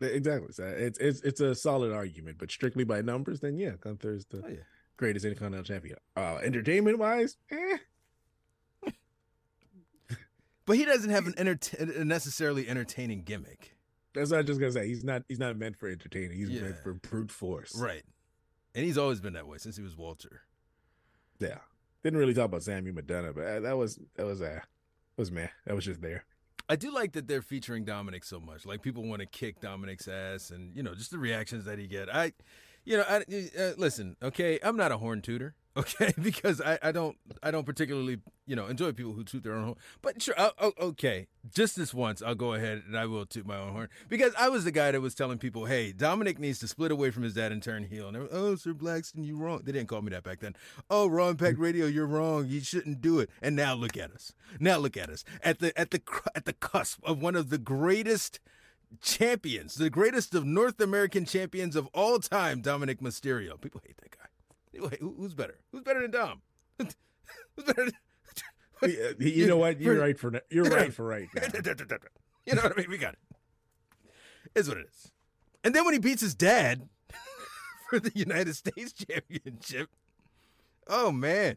[0.00, 0.52] Exactly.
[0.52, 4.42] So it's it's it's a solid argument, but strictly by numbers, then yeah, Gunther's the
[4.44, 4.56] Oh, yeah.
[4.98, 5.96] greatest Intercontinental champion.
[6.16, 7.78] Uh, entertainment wise, eh,
[10.66, 13.75] But he doesn't have an enter- necessarily entertaining gimmick.
[14.16, 14.86] That's what I'm just gonna say.
[14.88, 16.36] He's not he's not meant for entertaining.
[16.38, 16.62] He's Yeah.
[16.62, 17.74] meant for brute force.
[17.78, 18.02] Right.
[18.74, 20.42] And he's always been that way since he was Walter.
[21.38, 21.58] Yeah.
[22.02, 24.60] Didn't really talk about Sammy Madonna, but uh, that was that was uh
[25.16, 25.50] was man.
[25.66, 26.24] That was just there.
[26.68, 28.66] I do like that they're featuring Dominic so much.
[28.66, 31.86] Like people want to kick Dominic's ass, and you know just the reactions that he
[31.86, 32.12] get.
[32.14, 32.32] I,
[32.84, 33.16] you know, I
[33.58, 34.16] uh, listen.
[34.22, 35.54] Okay, I'm not a horn tutor.
[35.76, 39.54] Okay, because I, I don't I don't particularly you know enjoy people who toot their
[39.54, 39.76] own horn.
[40.00, 43.46] But sure, i i okay, just this once, I'll go ahead and I will toot
[43.46, 46.58] my own horn because I was the guy that was telling people, hey, Dominic needs
[46.60, 48.06] to split away from his dad and turn heel.
[48.06, 49.62] And they were, oh, Sir Blackston, you wrong.
[49.64, 50.56] They didn't call me that back then.
[50.88, 51.62] Oh, Raw Impact mm.
[51.62, 52.46] Radio, you're wrong.
[52.46, 53.30] You shouldn't do it.
[53.42, 54.32] And now look at us.
[54.58, 56.00] Now look at us at the at the
[56.34, 58.40] at the cusp of one of the greatest
[59.02, 63.60] champions, the greatest of North American champions of all time, Dominic Mysterio.
[63.60, 64.26] People hate that guy.
[64.76, 65.58] Who- who's better?
[65.72, 66.42] Who's better than Dom?
[66.78, 67.90] who's better?
[68.80, 69.80] Than, you know what?
[69.80, 71.42] You're right for you're right for right now.
[72.44, 72.90] you know what I mean?
[72.90, 73.18] We got it.
[74.54, 75.10] Is what it is.
[75.64, 76.88] And then when he beats his dad
[77.90, 79.88] for the United States Championship,
[80.88, 81.56] oh man,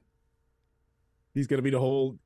[1.33, 2.17] He's gonna be the whole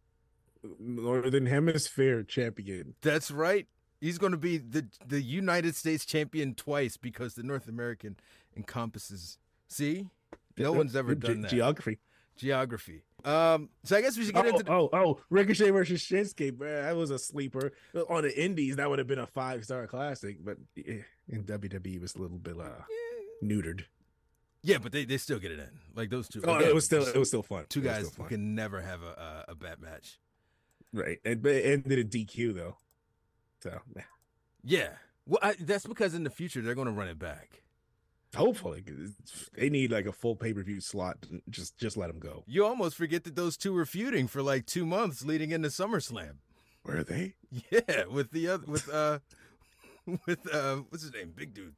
[0.80, 2.96] Northern Hemisphere champion.
[3.02, 3.68] that's right.
[4.00, 8.18] He's going to be the the United States champion twice because the North American
[8.56, 9.38] encompasses.
[9.70, 10.10] See,
[10.58, 11.52] no one's ever done that.
[11.52, 12.00] Geography.
[12.36, 13.04] Geography.
[13.26, 14.72] Um, so I guess we should get Oh, into.
[14.72, 17.72] Oh, oh, Ricochet versus Shinsuke, man, that was a sleeper.
[18.10, 21.04] On the Indies, that would have been a five star classic, but in
[21.46, 22.70] WWE, it was a little bit uh,
[23.42, 23.84] neutered.
[24.62, 25.70] yeah, but they, they still get it in.
[25.96, 26.42] Like those two.
[26.46, 27.66] Oh, it was still it was still fun.
[27.70, 28.28] two It guys fun.
[28.28, 30.20] can never have a a, a bad match.
[30.92, 32.78] right, and but it ended in DQ though.
[33.62, 33.80] So
[34.64, 34.90] Yeah.
[35.26, 37.63] Well, I, that's because in the future they're going to run it back.
[38.36, 38.84] Hopefully
[39.56, 41.18] they need like a full pay per view slot.
[41.50, 42.44] Just just let them go.
[42.48, 46.38] You almost forget that those two were feuding for like two months leading into SummerSlam.
[46.84, 47.36] Where are they?
[47.70, 49.20] Yeah, with the other with uh
[50.26, 51.76] with uh what's his name, big dude.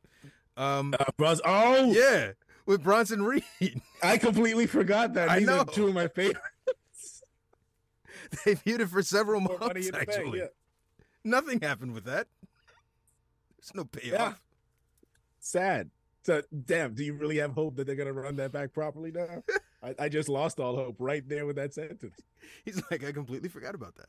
[0.57, 1.41] Um, Uh, Bros.
[1.43, 2.31] Oh, yeah,
[2.65, 3.43] with Bronson Reed.
[4.03, 5.29] I completely forgot that.
[5.29, 5.59] I know.
[5.59, 7.21] are two of my favorites.
[8.45, 9.85] they feuded for several More months.
[9.87, 10.45] the bank, Actually, yeah.
[11.25, 12.27] nothing happened with that.
[13.59, 14.41] There's no payoff.
[15.39, 15.89] Sad.
[16.25, 19.43] So, damn, do you really have hope that they're gonna run that back properly now?
[19.83, 22.15] I, I just lost all hope right there with that sentence.
[22.65, 24.07] He's like, I completely forgot about that.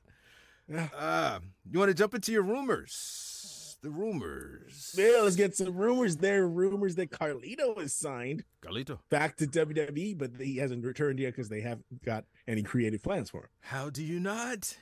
[0.66, 0.88] Yeah.
[0.96, 1.40] Uh,
[1.70, 3.76] you want to jump into your rumors?
[3.82, 4.94] The rumors.
[4.98, 6.16] Yeah, let's get some rumors.
[6.16, 8.98] There are rumors that Carlito is signed Carlito.
[9.10, 13.28] back to WWE, but he hasn't returned yet because they haven't got any creative plans
[13.28, 13.48] for him.
[13.60, 14.76] How do you not?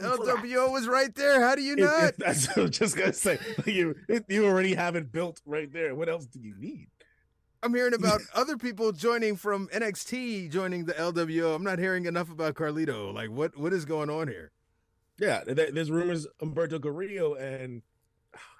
[0.00, 1.40] LWO was right there.
[1.40, 2.04] How do you It- not?
[2.04, 3.38] it- that's what I was just gonna say.
[3.66, 5.94] You it- you already have it built right there.
[5.94, 6.88] What else do you need?
[7.62, 11.54] I'm hearing about other people joining from NXT joining the LWO.
[11.54, 13.12] I'm not hearing enough about Carlito.
[13.14, 14.50] Like, what what is going on here?
[15.18, 17.82] Yeah, there's rumors Humberto Carrillo and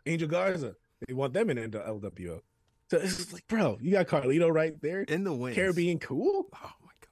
[0.06, 0.76] Angel Garza.
[1.08, 2.42] They want them in the LWO.
[2.90, 5.00] So it's just like, bro, you got Carlito right there.
[5.02, 5.56] In the wings.
[5.56, 6.46] Caribbean cool.
[6.54, 7.08] Oh my god.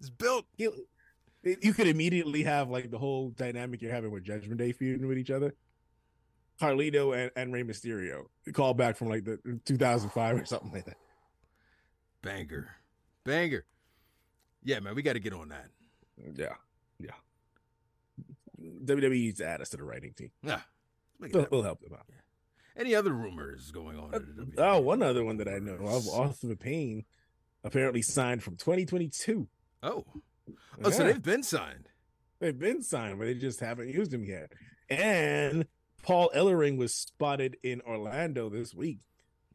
[0.00, 0.46] It's built.
[0.56, 0.86] You,
[1.42, 5.18] you could immediately have like the whole dynamic you're having with Judgment Day feuding with
[5.18, 5.54] each other.
[6.60, 8.26] Carlito and, and Rey Mysterio.
[8.52, 10.96] Call back from like the 2005 or something like that.
[12.22, 12.68] Banger.
[13.24, 13.64] Banger.
[14.62, 15.66] Yeah, man, we got to get on that.
[16.36, 16.54] Yeah.
[17.00, 17.10] Yeah.
[18.84, 20.30] WWE needs to add us to the writing team.
[20.42, 20.60] Yeah.
[21.18, 22.06] We'll, we'll help them out.
[22.76, 24.10] Any other rumors going on?
[24.10, 24.54] WWE?
[24.58, 27.04] Oh, one other one that I know of, Arthur Payne,
[27.64, 29.46] apparently signed from 2022.
[29.82, 30.04] Oh.
[30.84, 31.88] Oh, so they've been signed.
[32.40, 34.52] They've been signed, but they just haven't used him yet.
[34.90, 35.66] And
[36.02, 38.98] Paul Ellering was spotted in Orlando this week.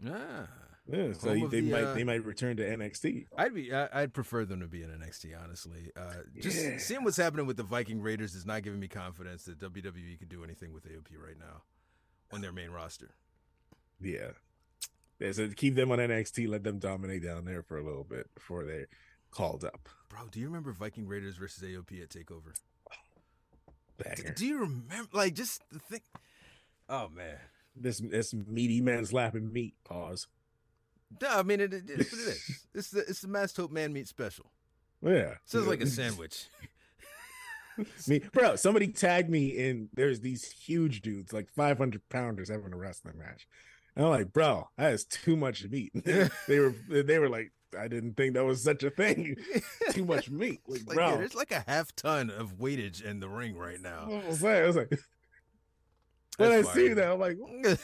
[0.08, 0.48] Ah.
[0.90, 3.26] Yeah, so they the, might uh, they might return to NXT.
[3.38, 3.74] I'd be.
[3.74, 5.32] I, I'd prefer them to be in NXT.
[5.44, 6.78] Honestly, uh, just Yeah.
[6.78, 10.30] seeing what's happening with the Viking Raiders is not giving me confidence that WWE could
[10.30, 11.64] do anything with AOP right now
[12.32, 13.10] on their main roster.
[14.00, 14.30] Yeah.
[15.20, 18.34] Yeah, so keep them on NXT, let them dominate down there for a little bit
[18.36, 18.88] before they're
[19.32, 19.90] called up.
[20.10, 22.54] Bro, do you remember Viking Raiders versus AOP at Takeover?
[22.54, 24.34] D- Banger.
[24.34, 25.10] do you remember?
[25.14, 26.02] Like just the thing.
[26.90, 27.38] Oh man.
[27.76, 29.76] This this meaty man slapping meat.
[29.84, 30.28] Pause.
[31.22, 32.64] No, I mean it, it is what it is.
[32.74, 34.52] It's the it's the Masked Hope Man Meat Special.
[35.02, 35.36] Yeah.
[35.46, 36.48] Sounds like a sandwich.
[38.08, 39.90] me, bro, somebody tagged me in.
[39.94, 43.48] There's these huge dudes, like 500 pounders, having a wrestling match.
[43.96, 45.92] And I'm like, bro, that is too much meat.
[46.48, 49.36] they were they were like, I didn't think that was such a thing.
[49.92, 51.10] too much meat, like, Like, bro.
[51.10, 54.08] yeah, there's like a half ton of weightage in the ring right now.
[54.24, 55.00] I was like, I was like,
[56.38, 57.38] when I see that, I'm like,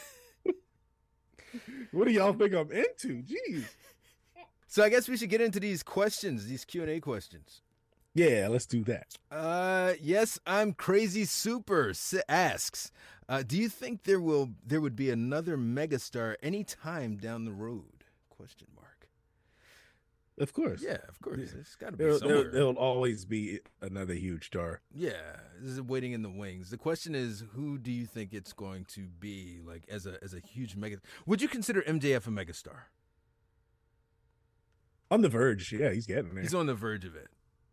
[1.91, 3.23] what do y'all think I'm into?
[3.23, 3.65] Jeez.
[4.67, 7.61] so I guess we should get into these questions, these Q and A questions.
[8.15, 9.17] Yeah, let's do that.
[9.31, 11.25] Uh, yes, I'm crazy.
[11.25, 12.91] Super s- asks,
[13.27, 18.03] uh, do you think there will there would be another megastar anytime down the road?
[18.29, 18.67] Question.
[20.39, 20.81] Of course.
[20.83, 21.53] Yeah, of course.
[21.53, 22.43] It's got to be somewhere.
[22.43, 24.81] there, there'll always be another huge star.
[24.93, 25.11] Yeah,
[25.61, 26.71] this is waiting in the wings.
[26.71, 29.59] The question is, who do you think it's going to be?
[29.63, 30.97] Like as a as a huge mega.
[31.27, 32.85] Would you consider MJF a megastar?
[35.11, 36.41] On the verge, yeah, he's getting there.
[36.41, 37.27] He's on the verge of it,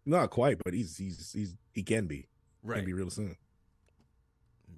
[0.04, 2.26] Not quite, but he's he's he's he can be.
[2.62, 2.76] right?
[2.76, 3.36] Can be real soon.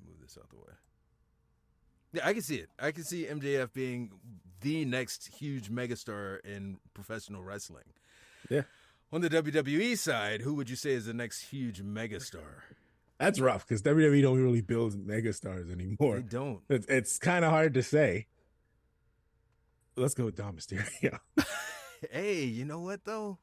[0.06, 0.62] Move this out the way.
[2.12, 2.68] Yeah, I can see it.
[2.78, 4.12] I can see MJF being
[4.62, 7.84] the next huge megastar in professional wrestling.
[8.48, 8.62] Yeah.
[9.12, 12.62] On the WWE side, who would you say is the next huge megastar?
[13.18, 16.16] That's rough because WWE don't really build megastars anymore.
[16.16, 16.60] They don't.
[16.68, 18.26] It's, it's kind of hard to say.
[19.96, 21.18] Let's go with Dom Mysterio.
[22.10, 23.38] hey, you know what though?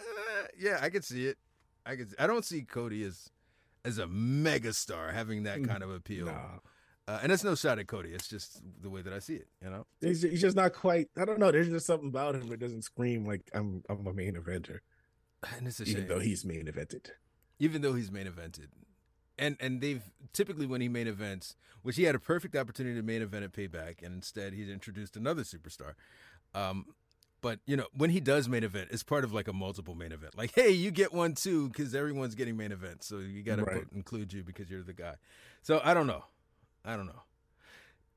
[0.00, 0.04] Uh,
[0.58, 1.36] yeah, I can see it.
[1.84, 2.08] I can.
[2.18, 3.30] I don't see Cody as
[3.84, 6.26] as a megastar having that kind of appeal.
[7.08, 8.10] Uh, and it's no shot at Cody.
[8.10, 9.46] It's just the way that I see it.
[9.62, 9.86] You know.
[10.00, 11.08] He's, he's just not quite.
[11.16, 11.52] I don't know.
[11.52, 13.84] There's just something about him that doesn't scream like I'm.
[13.88, 14.80] I'm a main eventer,
[15.56, 16.08] And it's a even shame.
[16.08, 17.10] though he's main evented.
[17.60, 18.68] even though he's main evented.
[19.38, 20.02] And and they've
[20.32, 23.52] typically when he main events, which he had a perfect opportunity to main event at
[23.52, 25.92] Payback, and instead he's introduced another superstar.
[26.54, 26.86] Um,
[27.42, 30.10] but you know when he does main event, it's part of like a multiple main
[30.10, 30.36] event.
[30.36, 33.64] Like, hey, you get one too because everyone's getting main event, so you got to
[33.64, 33.84] Right.
[33.94, 35.14] include you because you're the guy.
[35.62, 36.24] So I don't know,
[36.86, 37.22] I don't know.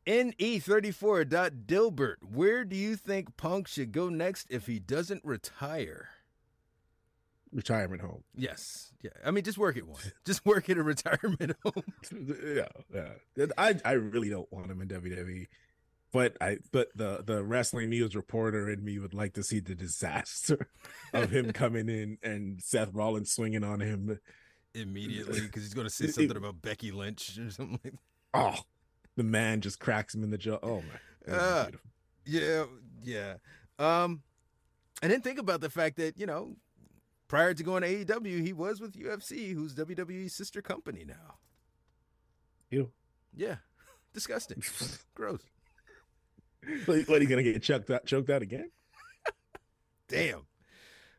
[0.06, 1.26] Ne34.
[1.66, 6.10] Dilbert, where do you think Punk should go next if he doesn't retire?
[7.52, 8.24] Retirement home.
[8.36, 8.94] Yes.
[9.02, 9.10] Yeah.
[9.26, 10.02] I mean, just work at one.
[10.26, 11.84] Just work at a retirement home.
[12.46, 13.46] yeah, yeah.
[13.58, 15.48] I I really don't want him in WWE,
[16.12, 19.74] but I but the the wrestling news reporter in me would like to see the
[19.74, 20.70] disaster
[21.14, 24.20] of him coming in and Seth Rollins swinging on him.
[24.76, 27.96] Immediately, because he's going to say something about Becky Lynch or something like
[28.34, 28.56] Oh,
[29.16, 30.60] the man just cracks him in the jaw.
[30.62, 31.90] Oh my, beautiful.
[32.26, 32.66] Yeah.
[33.04, 33.34] Yeah.
[33.78, 34.22] Um,
[35.02, 36.56] and then think about the fact that, you know,
[37.28, 41.38] prior to going to AEW, he was with UFC, who's WWE's sister company now.
[42.70, 42.92] Ew.
[43.36, 43.56] Yeah.
[44.14, 44.62] Disgusting.
[45.16, 45.42] Gross.
[46.86, 48.06] What, what, are you gonna get choked out?
[48.06, 48.70] Choked out again?
[50.10, 50.42] Damn.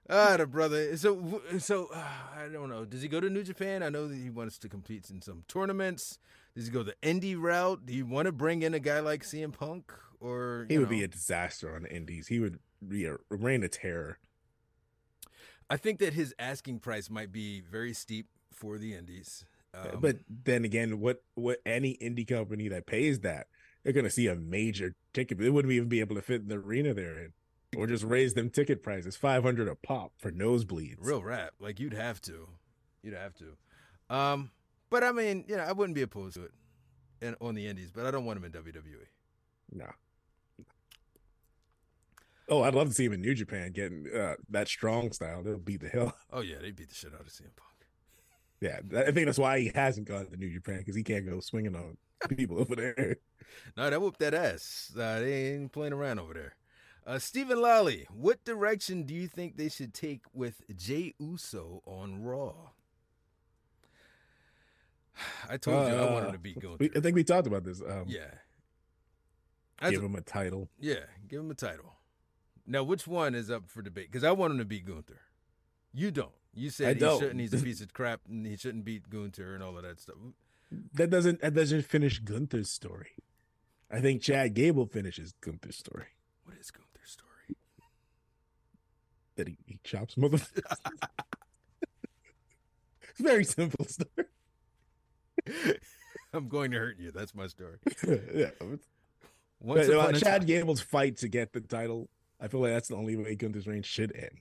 [0.08, 0.96] Ah, the brother.
[0.98, 2.04] So, so uh,
[2.36, 2.84] I don't know.
[2.84, 3.82] Does he go to New Japan?
[3.82, 6.18] I know that he wants to compete in some tournaments.
[6.54, 7.86] Does he go the indie route?
[7.86, 11.02] Do you want to bring in a guy like CM Punk, or He would be
[11.02, 12.28] a disaster on the Indies.
[12.28, 14.18] He would be a reign of terror.
[15.68, 19.44] I think that his asking price might be very steep for the indies.
[19.72, 23.46] Um, but then again, what what any indie company that pays that,
[23.84, 25.38] they're gonna see a major ticket.
[25.38, 27.32] They wouldn't even be able to fit in the arena they're in,
[27.76, 30.96] or just raise them ticket prices five hundred a pop for nosebleeds.
[30.98, 32.48] real rap, like you'd have to,
[33.04, 34.14] you'd have to.
[34.14, 34.50] Um,
[34.90, 36.52] but I mean, you know, I wouldn't be opposed to it,
[37.20, 37.90] in, on the indies.
[37.90, 38.52] But I don't want him in.
[38.52, 39.06] WWE.
[39.72, 39.86] No.
[42.48, 45.42] Oh, I'd love to see him in New Japan getting uh, that strong style.
[45.42, 46.14] They'll beat the hell.
[46.32, 47.70] Oh yeah, they beat the shit out of CM Punk.
[48.60, 51.40] Yeah, I think that's why he hasn't gone to New Japan because he can't go
[51.40, 51.96] swinging on
[52.36, 53.16] people over there.
[53.76, 54.92] No, that whooped that ass.
[54.96, 56.54] Uh, they ain't playing around over there.
[57.04, 62.22] Uh, Stephen Lally, what direction do you think they should take with Jey Uso on
[62.22, 62.54] Raw?
[65.48, 66.76] I told you I want Uh, to beat Gunther.
[66.80, 67.80] We, I think we talked about this.
[67.80, 68.24] Um, yeah.
[69.80, 70.68] That's give a- him a title.
[70.78, 71.94] yeah, give him a title.
[72.66, 74.10] Now, which one is up for debate?
[74.12, 75.20] Because I want him to beat Gunther.
[75.92, 76.30] You don't.
[76.54, 77.18] You I said he don't.
[77.20, 77.40] shouldn't.
[77.40, 80.16] He's a piece of crap, and he shouldn't beat Gunther and all of that stuff.
[80.94, 83.10] That doesn't that doesn't finish Gunther's story.
[83.90, 86.06] I think Chad Gable finishes Gunther's story.
[86.44, 87.56] What is Gunther's story?
[89.36, 90.38] That he, he chops mother.
[93.02, 94.26] it's very simple story.
[96.32, 97.10] I'm going to hurt you.
[97.10, 97.78] That's my story.
[98.34, 98.50] yeah.
[99.60, 102.08] Once But, uh, Chad Gable's fight to get the title,
[102.40, 104.40] I feel like that's the only way Gunther's reign should end.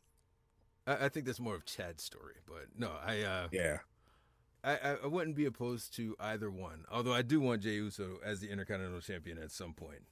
[0.87, 3.79] I, I think that's more of Chad's story, but no, I, uh, Yeah.
[4.63, 6.85] I, I, I wouldn't be opposed to either one.
[6.91, 10.03] Although I do want Jey Uso as the Intercontinental Champion at some point.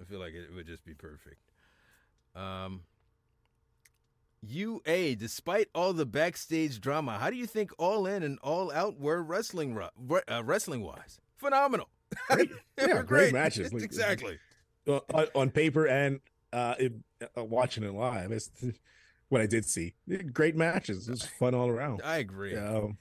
[0.00, 1.40] I feel like it would just be perfect.
[2.34, 2.82] Um,
[4.48, 8.98] UA, despite all the backstage drama, how do you think All In and All Out
[8.98, 11.20] were wrestling uh, wrestling wise?
[11.36, 11.88] Phenomenal.
[12.30, 12.50] Great.
[12.78, 13.72] Yeah, were great matches.
[13.82, 14.38] Exactly.
[14.88, 16.20] Uh, on, on paper and
[16.52, 16.92] uh, it,
[17.36, 18.50] uh, watching it live, it's
[19.28, 19.94] what I did see.
[20.32, 21.08] Great matches.
[21.08, 22.00] It was fun all around.
[22.04, 22.54] I agree.
[22.56, 22.96] Um,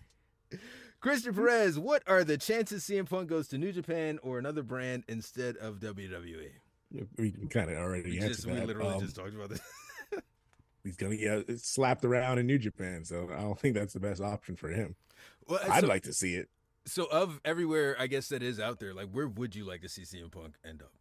[1.00, 5.04] Christian Perez, what are the chances CM Punk goes to New Japan or another brand
[5.08, 6.50] instead of WWE?
[7.18, 8.66] we kind of already We answered just we that.
[8.68, 9.62] literally Um, just talked about this.
[10.86, 14.00] He's gonna get uh, slapped around in New Japan, so I don't think that's the
[14.00, 14.96] best option for him.
[15.48, 16.50] Well, I'd so, like to see it.
[16.86, 18.94] so of everywhere, I guess that is out there.
[18.94, 20.94] Like, where would you like to see CM Punk end up?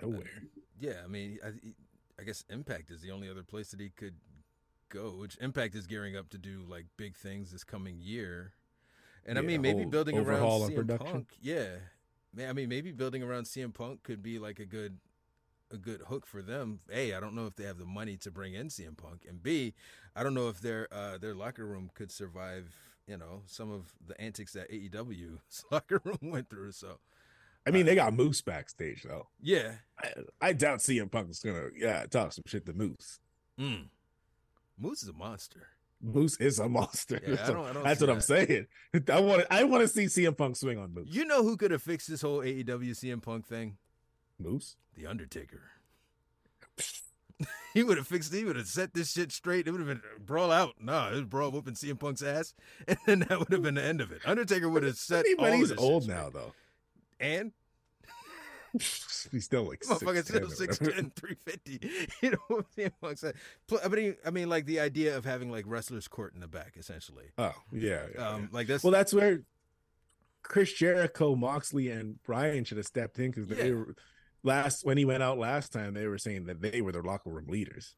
[0.00, 0.42] Nowhere.
[0.80, 1.50] Yeah, I mean, I,
[2.18, 4.14] I guess Impact is the only other place that he could
[4.88, 5.10] go.
[5.10, 8.52] Which Impact is gearing up to do like big things this coming year,
[9.26, 10.98] and I mean maybe building around CM.
[10.98, 11.28] Punk.
[11.40, 11.66] Yeah,
[12.34, 14.98] Ma- I mean maybe building around CM Punk could be like a good,
[15.72, 16.80] a good hook for them.
[16.92, 19.42] A, I don't know if they have the money to bring in CM Punk, and
[19.42, 19.74] B,
[20.14, 22.70] I don't know if their uh, their locker room could survive.
[23.08, 26.72] You know some of the antics that AEW's locker room went through.
[26.72, 26.98] So
[27.66, 29.26] I mean, they got Moose backstage though.
[29.40, 33.18] yeah, I, I doubt CM Punk is gonna yeah talk some shit to Moose.
[33.58, 33.86] mm.
[34.78, 35.68] Moose is a monster.
[36.00, 37.20] Moose is a monster.
[37.22, 38.66] Yeah, I that's don't- what, I don't that's what I'm saying.
[39.12, 41.08] I want I want to see CM Punk swing on Moose.
[41.10, 43.76] You know who could have fixed this whole AEW CM Punk thing?
[44.42, 44.76] Moose.
[44.96, 45.62] The Undertaker.
[47.74, 48.32] he would have fixed.
[48.32, 49.66] He would have set this shit straight.
[49.66, 50.74] It would have been brawl out.
[50.80, 52.54] No, it was brawl whooping CM Punk's ass,
[52.88, 54.20] and then that would have been the end of it.
[54.24, 55.24] Undertaker would have set.
[55.38, 56.52] all but of he's old now though.
[57.20, 57.52] and
[58.72, 61.90] he's still like motherfucker still 6'10" 6'10", 350.
[62.22, 63.34] You know what CM Punk said?
[63.84, 66.74] I mean, I mean, like the idea of having like wrestlers court in the back,
[66.78, 67.26] essentially.
[67.38, 68.06] Oh yeah.
[68.14, 68.48] yeah, Um, yeah.
[68.52, 69.42] like that's Well, that's where
[70.42, 73.94] Chris Jericho, Moxley, and Brian should have stepped in because they were
[74.42, 75.94] last when he went out last time.
[75.94, 77.96] They were saying that they were their locker room leaders.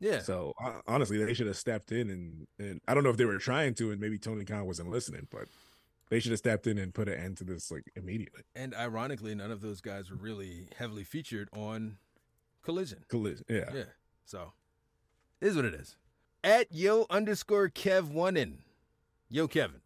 [0.00, 0.20] yeah.
[0.20, 3.24] So hon- honestly, they should have stepped in and and I don't know if they
[3.24, 5.48] were trying to, and maybe Tony Khan wasn't listening, but
[6.10, 8.42] they should have stepped in and put an end to this like immediately.
[8.54, 11.96] And ironically, none of those guys were really heavily featured on
[12.62, 13.04] Collision.
[13.08, 13.70] Collision, yeah.
[13.74, 13.84] Yeah.
[14.24, 14.52] So,
[15.40, 15.96] it is what it is.
[16.44, 18.58] At yo underscore Kev one in.
[19.30, 19.80] Yo Kevin.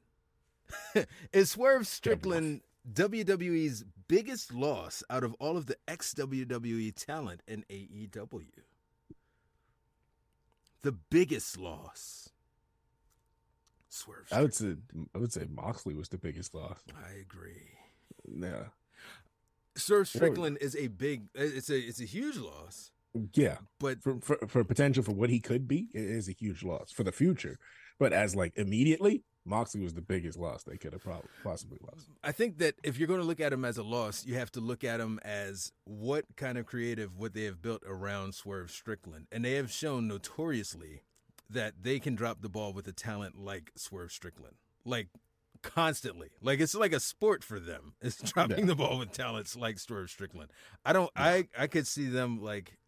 [1.33, 7.65] is Swerve Strickland WWE's biggest loss out of all of the ex WWE talent in
[7.71, 8.47] AEW?
[10.83, 12.31] The biggest loss.
[13.89, 14.29] Swerve.
[14.31, 14.77] I would say
[15.15, 16.79] I would say Moxley was the biggest loss.
[16.95, 17.71] I agree.
[18.29, 18.65] Yeah,
[19.77, 21.25] Swerve Strickland is a big.
[21.35, 22.91] It's a it's a huge loss,
[23.35, 23.59] yeah.
[23.79, 26.91] but For, for for potential for what he could be, it is a huge loss
[26.91, 27.59] for the future.
[27.99, 32.09] But as like immediately, Moxley was the biggest loss they could have probably possibly lost.
[32.25, 34.51] I think that if you're going to look at him as a loss, you have
[34.53, 38.71] to look at him as what kind of creative would they have built around Swerve
[38.71, 41.03] Strickland, and they have shown notoriously
[41.49, 45.09] that they can drop the ball with a talent like Swerve Strickland, like
[45.63, 46.29] constantly.
[46.41, 47.95] Like it's like a sport for them.
[48.01, 48.65] It's dropping Yeah.
[48.67, 50.51] the ball with talents like Swerve Strickland.
[50.85, 51.11] I don't.
[51.17, 52.79] I I could see them like.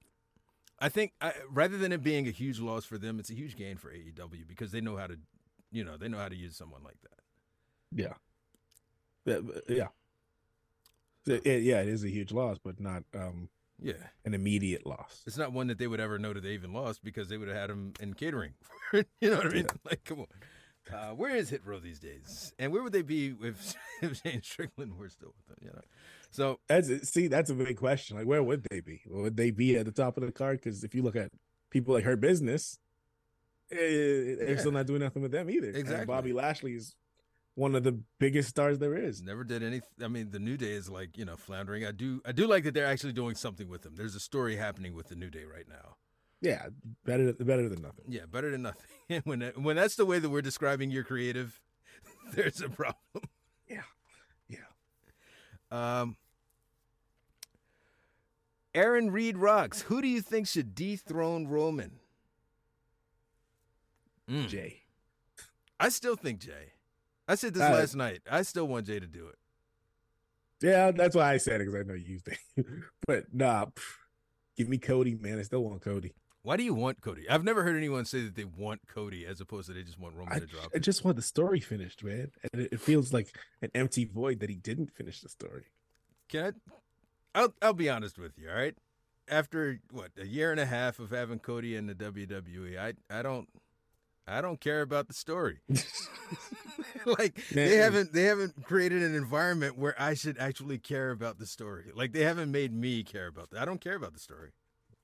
[0.81, 3.57] I think I, rather than it being a huge loss for them, it's a huge
[3.57, 5.19] gain for AEW because they know how to,
[5.71, 7.21] you know, they know how to use someone like that.
[7.93, 8.15] Yeah,
[9.25, 9.89] yeah, yeah.
[11.27, 13.49] It- yeah, it is a huge loss, but not um
[13.81, 14.09] Yeah.
[14.25, 15.23] an immediate loss.
[15.27, 17.49] It's not one that they would ever know that they even lost because they would
[17.49, 18.55] have had him in catering.
[18.93, 19.67] you know what I mean?
[19.85, 20.27] Like, come on.
[20.91, 22.55] Uh, where is Hit Row these days?
[22.59, 25.57] And where would they be if, if Shane Strickland were still with them?
[25.61, 25.83] You know.
[26.31, 28.17] So That's see, that's a big question.
[28.17, 29.03] Like, where would they be?
[29.07, 30.61] Would they be at the top of the card?
[30.61, 31.31] Because if you look at
[31.71, 32.79] people like Hurt Business,
[33.71, 34.57] they're Yeah.
[34.59, 35.69] still not doing nothing with them either.
[35.69, 36.07] And Exactly.
[36.07, 36.95] Bobby Lashley is
[37.55, 39.21] one of the biggest stars there is.
[39.23, 39.81] never did any.
[40.03, 41.85] I mean, the New Day is like you know floundering.
[41.85, 43.95] I do I do like that they're actually doing something with them.
[43.97, 45.97] There's a story happening with the New Day right now.
[46.41, 46.69] Yeah,
[47.05, 48.05] better better than nothing.
[48.09, 48.87] Yeah, better than nothing.
[49.25, 51.61] when that, when that's the way that we're describing your creative,
[52.33, 53.25] there's a problem.
[53.69, 53.83] Yeah.
[54.49, 54.59] Yeah.
[56.01, 56.17] Um,
[58.75, 59.83] Aaron Reed rocks.
[59.83, 61.99] Who do you think should dethrone Roman?
[64.29, 64.49] Mm.
[64.49, 64.83] Jey.
[65.81, 66.73] I still think Jey.
[67.27, 68.21] I said this Uh, last night.
[68.31, 69.37] I still want Jey to do it.
[70.61, 72.41] Yeah, that's why I said it because I know you think.
[73.07, 73.83] but nah, pff,
[74.57, 75.39] give me Cody, man.
[75.39, 76.13] I still want Cody.
[76.43, 77.29] Why do you want Cody?
[77.29, 80.15] I've never heard anyone say that they want Cody as opposed to they just want
[80.15, 80.65] Roman I, to drop.
[80.73, 80.81] I it.
[80.81, 82.31] just want the story finished, man.
[82.53, 85.67] And it, it feels like an empty void that he didn't finish the story.
[86.29, 86.55] Can
[87.35, 87.41] I?
[87.41, 88.49] I'll I'll be honest with you.
[88.49, 88.75] All right.
[89.31, 93.23] After what a year and a half of having Cody in the WWE, I I
[93.23, 93.49] don't
[94.29, 95.59] I don't care about the story.
[97.07, 101.47] like they haven't they haven't created an environment where I should actually care about the
[101.47, 101.87] story.
[101.95, 103.63] Like they haven't made me care about that.
[103.63, 104.51] I don't care about the story.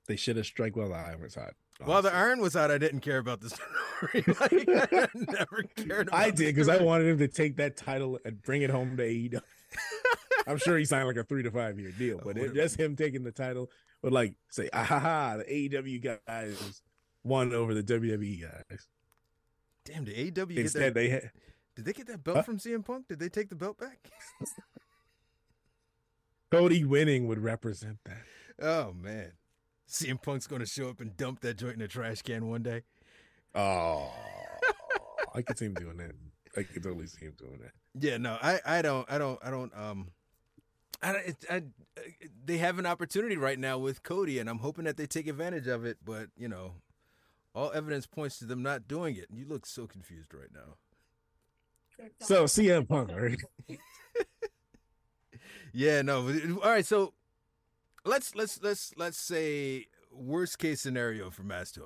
[0.07, 1.53] They should have strike while the iron was hot.
[1.83, 3.49] While the iron was hot, I didn't care about the
[3.99, 4.23] story.
[4.39, 6.07] like, I never cared.
[6.07, 8.95] About I did because I wanted him to take that title and bring it home
[8.97, 9.41] to AEW.
[10.47, 12.95] I'm sure he signed like a three to five year deal, but it, just him
[12.95, 13.69] taking the title
[14.03, 16.81] would like say, ah ha ha, the AEW guys
[17.23, 18.87] won over the WWE guys.
[19.85, 20.93] Damn, did AEW get Instead, that?
[20.95, 21.31] they had
[21.75, 22.43] Did they get that belt Huh?
[22.43, 23.07] from CM Punk?
[23.07, 24.09] Did they take the belt back?
[26.51, 28.23] Cody winning would represent that.
[28.61, 29.33] Oh man,
[29.89, 32.83] CM Punk's gonna show up and dump that joint in a trash can one day.
[33.53, 34.11] Oh,
[35.33, 36.11] I could see him doing that.
[36.57, 37.71] I could totally see him doing that.
[37.99, 39.71] Yeah, no, I, I don't, I don't, I don't.
[39.77, 40.07] Um,
[41.01, 41.63] I, it, I,
[42.45, 45.67] they have an opportunity right now with Cody, and I'm hoping that they take advantage
[45.67, 45.97] of it.
[46.05, 46.75] But you know,
[47.55, 49.29] all evidence points to them not doing it.
[49.29, 50.75] And You look so confused right now.
[52.19, 53.39] So CM Punk, right?
[55.77, 56.29] Yeah, no.
[56.63, 57.13] All right, so
[58.05, 61.81] let's let's let's let's say worst case scenario for Master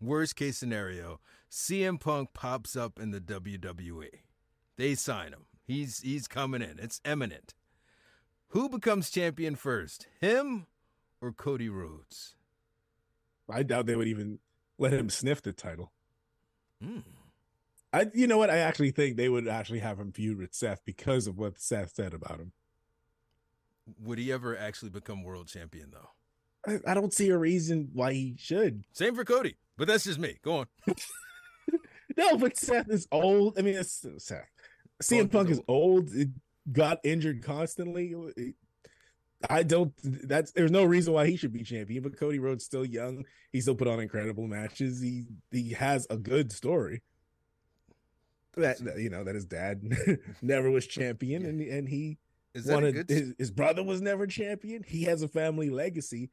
[0.00, 4.08] Worst case scenario, CM Punk pops up in the WWE.
[4.76, 5.46] They sign him.
[5.64, 6.80] He's he's coming in.
[6.80, 7.54] It's imminent.
[8.48, 10.66] Who becomes champion first, him
[11.20, 12.34] or Cody Rhodes?
[13.52, 14.38] I doubt they would even
[14.78, 15.92] let him sniff the title.
[16.82, 17.02] Mm.
[17.92, 18.50] I, you know what?
[18.50, 21.92] I actually think they would actually have him feud with Seth because of what Seth
[21.94, 22.52] said about him.
[24.00, 26.10] Would he ever actually become world champion though?
[26.66, 28.84] I, I don't see a reason why he should.
[28.92, 30.38] Same for Cody, but that's just me.
[30.42, 30.66] Go on.
[32.16, 33.58] No, but Seth is old.
[33.58, 34.44] I mean, it's Seth.
[35.02, 36.10] CM Punk is old.
[36.12, 36.28] It
[36.70, 38.14] got injured constantly.
[38.36, 38.54] It-
[39.48, 39.92] I don't.
[40.02, 42.02] That's there's no reason why he should be champion.
[42.02, 43.24] But Cody Rhodes still young.
[43.52, 45.00] He still put on incredible matches.
[45.00, 47.02] He he has a good story.
[48.56, 49.82] That you know that his dad
[50.42, 52.18] never was champion, and and he
[52.54, 53.08] Is that wanted good?
[53.08, 54.82] his, his brother was never champion.
[54.86, 56.30] He has a family legacy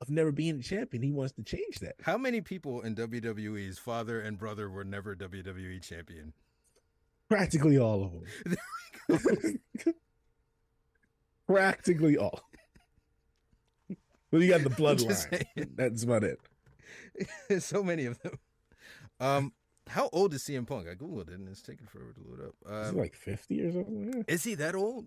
[0.00, 1.02] of never being a champion.
[1.02, 1.94] He wants to change that.
[2.02, 6.34] How many people in WWE's father and brother were never WWE champion?
[7.30, 8.12] Practically all of
[8.44, 9.58] them.
[11.46, 12.40] Practically all.
[14.30, 15.46] Well, you got the bloodline.
[15.76, 16.38] That's about it.
[17.48, 18.38] There's so many of them.
[19.20, 19.52] Um,
[19.88, 20.88] how old is CM Punk?
[20.88, 22.54] I googled it and it's taking forever to load up.
[22.82, 24.12] Is Um, he like 50 or something?
[24.16, 24.22] Yeah.
[24.34, 25.06] is he that old?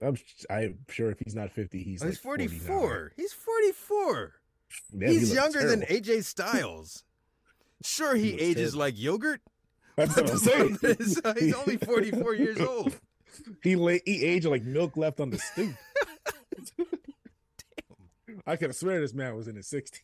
[0.00, 0.16] I'm,
[0.48, 2.58] I'm sure if he's not 50, he's Oh, like he's 49.
[2.60, 3.12] 44.
[3.16, 4.32] He's 44.
[4.96, 5.80] Yeah, he's looks younger than.
[5.82, 7.02] AJ Styles.
[7.82, 8.78] Sure, he, He ages terrible.
[8.78, 9.40] like yogurt.
[9.96, 10.78] That's what I'm saying.
[10.98, 12.94] He's he's only 44 years old.
[13.62, 15.74] He la- he aged like milk left on the stoop.
[18.46, 20.00] I could have swear this man was in his 60s.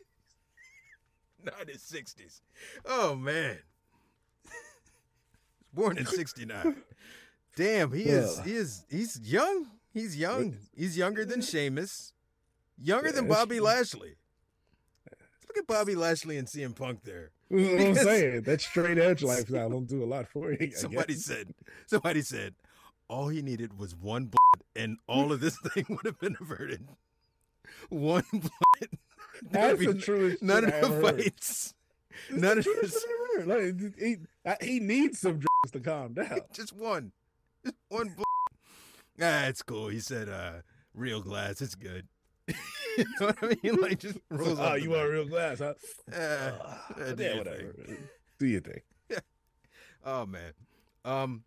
[1.44, 2.40] Not his 60s.
[2.84, 3.58] Oh, man.
[4.44, 4.52] Was
[5.72, 6.76] born in 69.
[7.56, 8.44] Damn, he is, Well.
[8.44, 9.66] he is, he's young.
[9.92, 10.56] He's young.
[10.76, 12.12] He's younger than Sheamus.
[12.82, 13.64] Younger than Yeah, that's Bobby true.
[13.66, 14.14] Lashley.
[15.48, 17.30] Look at Bobby Lashley and CM Punk there.
[17.50, 18.42] That's what I'm saying.
[18.42, 20.58] That straight edge lifestyle don't do a lot for you.
[20.60, 21.24] I Somebody guess.
[21.26, 21.54] said,
[21.86, 22.54] somebody said,
[23.08, 26.86] all he needed was one blood and all of this thing would have been averted.
[27.88, 28.90] One blood.
[29.50, 31.16] That's the truest None of the heard.
[31.16, 31.74] fights.
[32.30, 32.92] None of this.
[32.92, 33.74] shit I ever heard.
[33.82, 36.40] Like, he, uh, he needs some drugs to calm down.
[36.52, 37.12] Just one.
[37.64, 38.24] Just one blood.
[39.20, 39.88] Ah, it's cool.
[39.88, 40.62] He said, uh,
[40.94, 41.60] real glass.
[41.60, 42.06] It's good.
[42.46, 42.54] you
[43.20, 43.80] know what I mean?
[43.80, 45.74] Like, just rolls oh, you want real glass, huh?
[46.12, 47.72] Uh, uh, do yeah, whatever.
[47.72, 47.96] thing.
[48.38, 48.80] Do your thing.
[50.04, 50.52] Oh man.
[51.06, 51.44] Um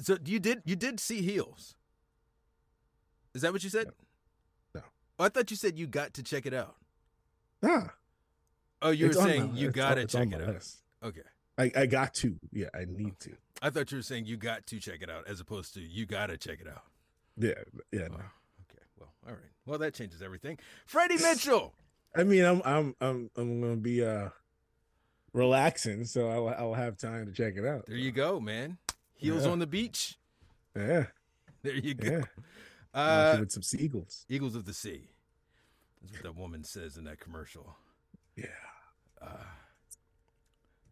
[0.00, 1.74] so you did you did see heels.
[3.34, 3.88] Is that what you said?
[4.74, 4.82] No.
[5.18, 6.76] Oh, I thought you said you got to check it out.
[7.62, 7.88] Nah,
[8.82, 10.54] Oh, you were it's on saying you it's on check it out.
[10.54, 10.78] list.
[11.02, 11.20] Okay.
[11.58, 12.36] I, I got to.
[12.50, 13.32] Yeah, I need to.
[13.60, 16.06] I thought you were saying you got to check it out as opposed to you
[16.06, 16.82] gotta check it out.
[17.38, 17.52] Yeah,
[17.92, 18.02] yeah.
[18.04, 18.14] Oh, No.
[18.16, 18.82] okay.
[18.98, 19.40] Well, all right.
[19.66, 20.58] Well, that changes everything.
[20.86, 21.72] Freddie Mitchell.
[22.16, 24.30] I mean, I'm I'm I'm I'm gonna be uh
[25.32, 27.86] relaxing, so I'll I'll have time to check it out.
[27.86, 28.78] There you go, man.
[29.22, 29.50] Heels Yeah.
[29.52, 30.18] on the beach.
[30.76, 31.06] Yeah,
[31.62, 32.10] There you go.
[32.10, 32.24] yeah.
[32.94, 34.26] Uh, with some seagulls.
[34.28, 35.08] Eagles of the Sea.
[36.02, 37.76] That's what that woman says in that commercial.
[38.36, 38.46] Yeah.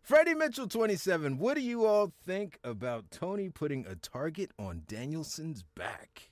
[0.03, 1.39] Freddie Mitchell, 27.
[1.39, 6.31] What do you all think about Tony putting a target on Danielson's back?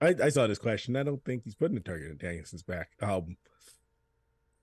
[0.00, 0.94] I, I saw this question.
[0.96, 2.90] I don't think he's putting a target on Danielson's back.
[3.00, 3.36] Um,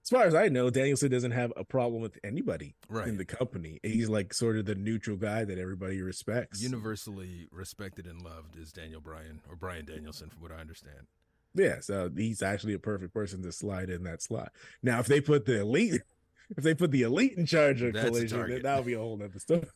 [0.05, 3.07] as far as I know, Danielson doesn't have a problem with anybody Right.
[3.07, 3.79] in the company.
[3.81, 6.61] He's like sort of the neutral guy that everybody respects.
[6.61, 11.07] Universally respected and loved is Daniel Bryan, or Bryan Danielson, from what I understand.
[11.55, 14.51] yeah, so he's actually a perfect person to slide in that slot.
[14.83, 16.01] Now, if they put the elite,
[16.55, 18.99] if they put the elite in charge of That's collision, then that would be a
[18.99, 19.65] whole other story.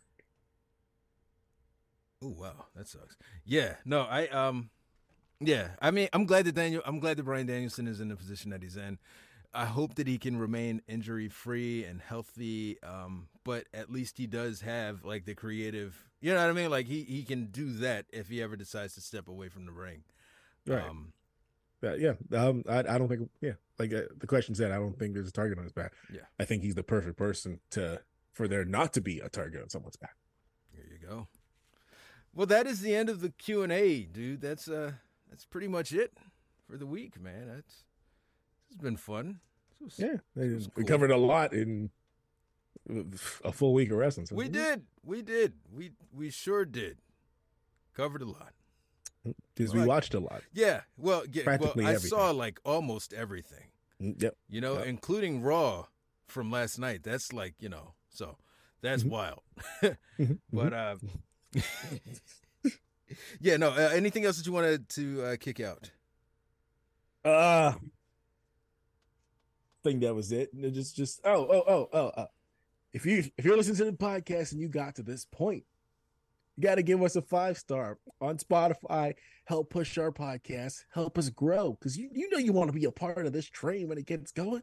[2.22, 3.16] Oh wow, that sucks.
[3.46, 4.70] Yeah, no, I um,
[5.40, 8.16] yeah, I mean, I'm glad that Daniel, I'm glad that Bryan Danielson is in the
[8.18, 8.98] position that he's in.
[9.54, 12.82] I hope that he can remain injury free and healthy.
[12.84, 16.70] Um, but at least he does have like the creative, you know what I mean?
[16.70, 19.72] Like he he can do that if he ever decides to step away from the
[19.72, 20.04] ring.
[20.68, 20.84] Right.
[20.84, 21.14] Um,
[21.82, 23.30] yeah, um, I, I don't think.
[23.42, 25.94] Yeah, like uh, the question said, I don't think there's a target on his back.
[26.14, 26.22] Yeah.
[26.40, 28.02] I think he's the perfect person to
[28.34, 30.16] for there not to be a target on someone's back.
[30.74, 31.28] There you go.
[32.34, 34.42] Well, that is the end of the Q and A, dude.
[34.42, 34.94] That's uh,
[35.30, 36.14] that's pretty much it
[36.70, 37.48] for the week, man.
[37.48, 37.86] That's
[38.70, 39.40] it's been fun.
[39.82, 40.86] Was- Yeah, we cool.
[40.86, 41.90] covered a lot in
[43.44, 44.26] a full week of wrestling.
[44.28, 46.98] so- we did, we did, we we sure did.
[47.94, 48.54] Covered a lot.
[49.56, 50.42] because we watched a lot.
[50.54, 52.00] Yeah, well, yeah, well, I everything.
[52.10, 53.72] saw like almost everything.
[54.02, 54.38] Mm, Yep.
[54.50, 54.88] You know, Yep.
[54.88, 55.88] including Raw
[56.28, 57.04] from last night.
[57.04, 58.38] That's like you know, so
[58.82, 59.10] that's Mhm.
[59.10, 59.42] wild.
[60.18, 60.40] Mhm.
[60.54, 60.96] but uh,
[63.42, 63.72] yeah, no.
[63.72, 65.92] Uh, anything else that you wanted to uh, kick out?
[67.26, 67.74] Uh
[69.84, 70.50] think that was it.
[70.54, 72.26] No, Just just oh oh oh oh uh,
[72.94, 75.64] if you if you're listening to the podcast and you got to this point,
[76.58, 79.14] you gotta give us a five star on Spotify.
[79.46, 81.78] Help push our podcast, help us grow.
[81.82, 84.06] Cause you, you know you want to be a part of this train when it
[84.06, 84.62] gets going.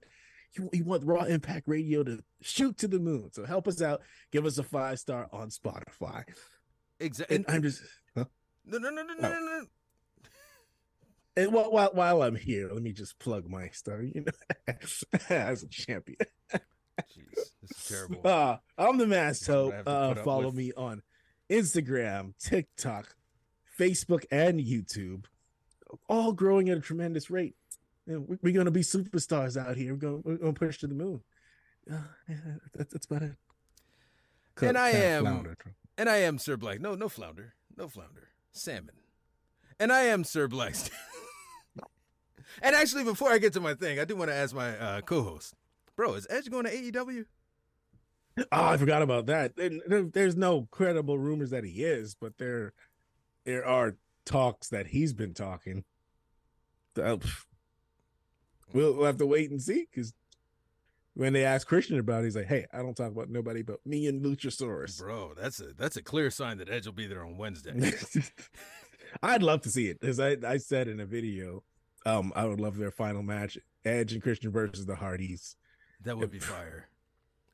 [0.52, 3.30] You, you want Raw Impact Radio to shoot to the moon.
[3.32, 4.00] So help us out.
[4.32, 6.22] Give us a five star on Spotify.
[7.00, 7.36] Exactly.
[7.36, 7.82] And I'm just
[8.16, 8.24] huh?
[8.64, 9.30] No, no, no, no, no, Oh.
[9.30, 9.64] no, no.
[11.36, 14.00] And while, while while I'm here, let me just plug my stuff.
[14.02, 14.74] You know,
[15.28, 16.16] as a champion.
[16.52, 18.20] Jeez, this is terrible.
[18.24, 19.74] Uh, I'm the Mass That's Hope.
[19.86, 20.54] Uh, follow with.
[20.54, 21.02] me on
[21.50, 23.14] Instagram, TikTok,
[23.78, 25.26] Facebook, and YouTube.
[26.08, 27.54] All growing at a tremendous rate.
[28.06, 29.92] You know, we- we're going to be superstars out here.
[29.92, 31.20] We're going we're going to push to the moon.
[31.90, 32.36] Uh, yeah,
[32.74, 33.32] that's, that's about it.
[34.62, 35.58] And I am- floundered.
[35.98, 36.80] And I am Sir Black.
[36.80, 37.54] No, no flounder.
[37.76, 38.28] No flounder.
[38.52, 38.94] Salmon.
[39.78, 40.90] And I am Sir Blackston.
[42.62, 45.00] and actually, before I get to my thing, I do want to ask my uh,
[45.02, 45.54] co-host,
[45.96, 47.24] bro, is Edge going to AEW?
[48.38, 49.56] Oh, I forgot about that.
[49.56, 52.72] There- there- there's no credible rumors that he is, but there
[53.44, 55.84] there are talks that he's been talking.
[57.00, 57.16] Uh,
[58.72, 60.12] We'll, we'll have to wait and see because
[61.14, 63.78] when they asked Christian about it, he's like, "Hey, I don't talk about nobody but
[63.86, 67.24] me and Luchasaurus." Bro, that's a that's a clear sign that Edge will be there
[67.24, 67.92] on Wednesday.
[69.22, 71.62] I'd love to see it as I, I said in a video,
[72.06, 75.56] um, I would love their final match: Edge and Christian versus the Hardys.
[76.04, 76.88] That would be fire.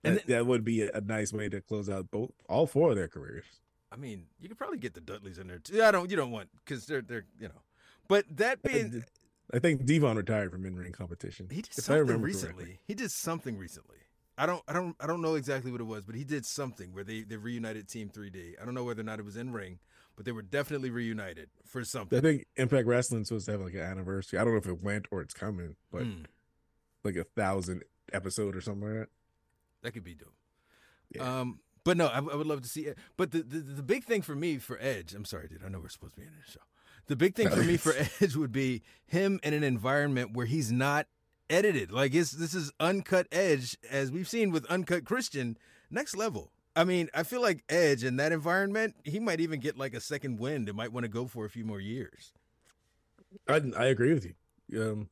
[0.05, 2.97] And That, that would be a, nice way to close out both all four of
[2.97, 3.45] their careers.
[3.91, 5.83] I mean, you could probably get the Dudleys in there too.
[5.83, 6.11] I don't.
[6.11, 7.63] You don't want because they're they're you know.
[8.09, 9.05] But that being,
[9.55, 11.49] I think D-Von retired from in ring competition.
[11.51, 12.65] he did I something recently.
[12.65, 12.81] correctly.
[12.87, 13.99] He did something recently.
[14.37, 16.93] I don't I don't I don't know exactly what it was, but he did something
[16.93, 18.55] where they they reunited Team 3D.
[18.61, 19.79] I don't know whether or not it was in ring,
[20.17, 22.19] but they were definitely reunited for something.
[22.19, 24.39] I think Impact Wrestling's supposed to have like an anniversary.
[24.39, 26.23] I don't know if it went or it's coming, but Hmm,
[27.05, 27.83] like a thousand
[28.13, 29.09] episode or something like that.
[29.83, 30.33] that could be dope.
[31.11, 31.41] Yeah.
[31.41, 32.97] Um, but no, I, I would love to see it.
[33.17, 35.63] But the, the the big thing for me for Edge, I'm sorry, dude.
[35.65, 36.61] I know we're supposed to be in this show.
[37.07, 40.71] The big thing for me for Edge would be him in an environment where he's
[40.71, 41.09] not
[41.51, 41.91] edited.
[41.91, 45.59] Like it's this is uncut Edge, as we've seen with Uncut Christian,
[45.91, 46.52] next level.
[46.75, 50.01] I mean, I feel like Edge in that environment, he might even get like a
[50.01, 52.33] second wind and might want to go for a few more years.
[53.49, 54.83] I I agree with you.
[54.83, 55.09] Um,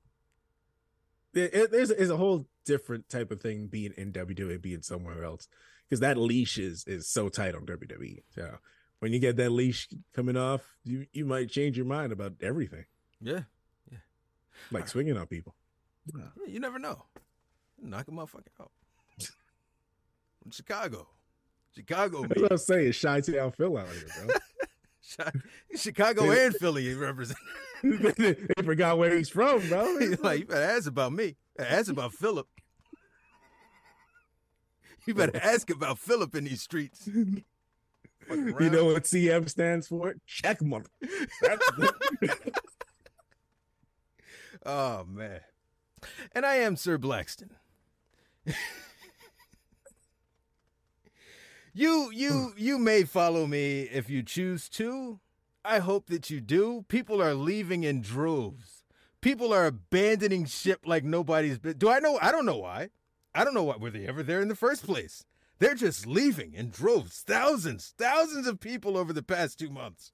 [1.35, 4.83] it, it- there's is a whole different type of thing being in WWE and being
[4.83, 5.49] somewhere else
[5.89, 8.23] because that leash is is so tight on WWE.
[8.35, 8.57] So
[9.01, 12.85] when you get that leash coming off, you you might change your mind about everything,
[13.21, 13.43] Yeah,
[13.91, 13.99] yeah.
[14.71, 15.55] like swinging on people.
[16.15, 17.05] Yeah, you never know.
[17.83, 18.71] Knock a motherfucker out.
[20.43, 21.09] From Chicago,
[21.75, 22.43] Chicago, That's me.
[22.43, 22.93] what I'm saying.
[22.93, 24.29] Chi-Town Phil out here,
[25.17, 25.33] Chi-
[25.77, 27.39] Chicago and Philly he represent.
[27.83, 28.11] bro.
[28.19, 29.99] they forgot where he's from, bro.
[30.23, 31.37] like you better ask about me.
[31.59, 32.47] Ask about Philip.
[35.07, 37.07] You better ask about Philip in these streets.
[37.07, 37.43] You
[38.29, 40.15] know what CM stands for?
[40.27, 40.91] Check mother.
[44.65, 45.41] Oh man.
[46.33, 47.51] And I am Sir Blackston.
[51.73, 55.21] You you you may follow me if you choose to.
[55.65, 56.85] I hope that you do.
[56.89, 58.85] People are leaving in droves.
[59.21, 61.77] People are abandoning ship like nobody's been.
[61.77, 62.19] Do I know?
[62.21, 62.91] I don't know why.
[63.35, 65.25] I don't know why were they ever there in the first place.
[65.59, 67.21] They're just leaving in droves.
[67.21, 70.11] Thousands, thousands of people over the past two months.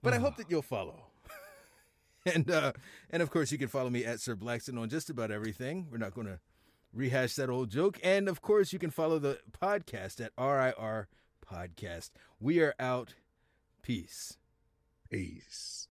[0.00, 1.06] But I hope that you'll follow.
[2.26, 2.72] And uh,
[3.08, 5.86] and of course, you can follow me at Sir Blackston on just about everything.
[5.90, 6.38] We're not going to
[6.92, 7.98] rehash that old joke.
[8.02, 11.08] And of course, you can follow the podcast at RIR
[11.46, 12.10] Podcast.
[12.38, 13.14] We are out.
[13.82, 14.36] Peace.
[15.10, 15.70] Peace.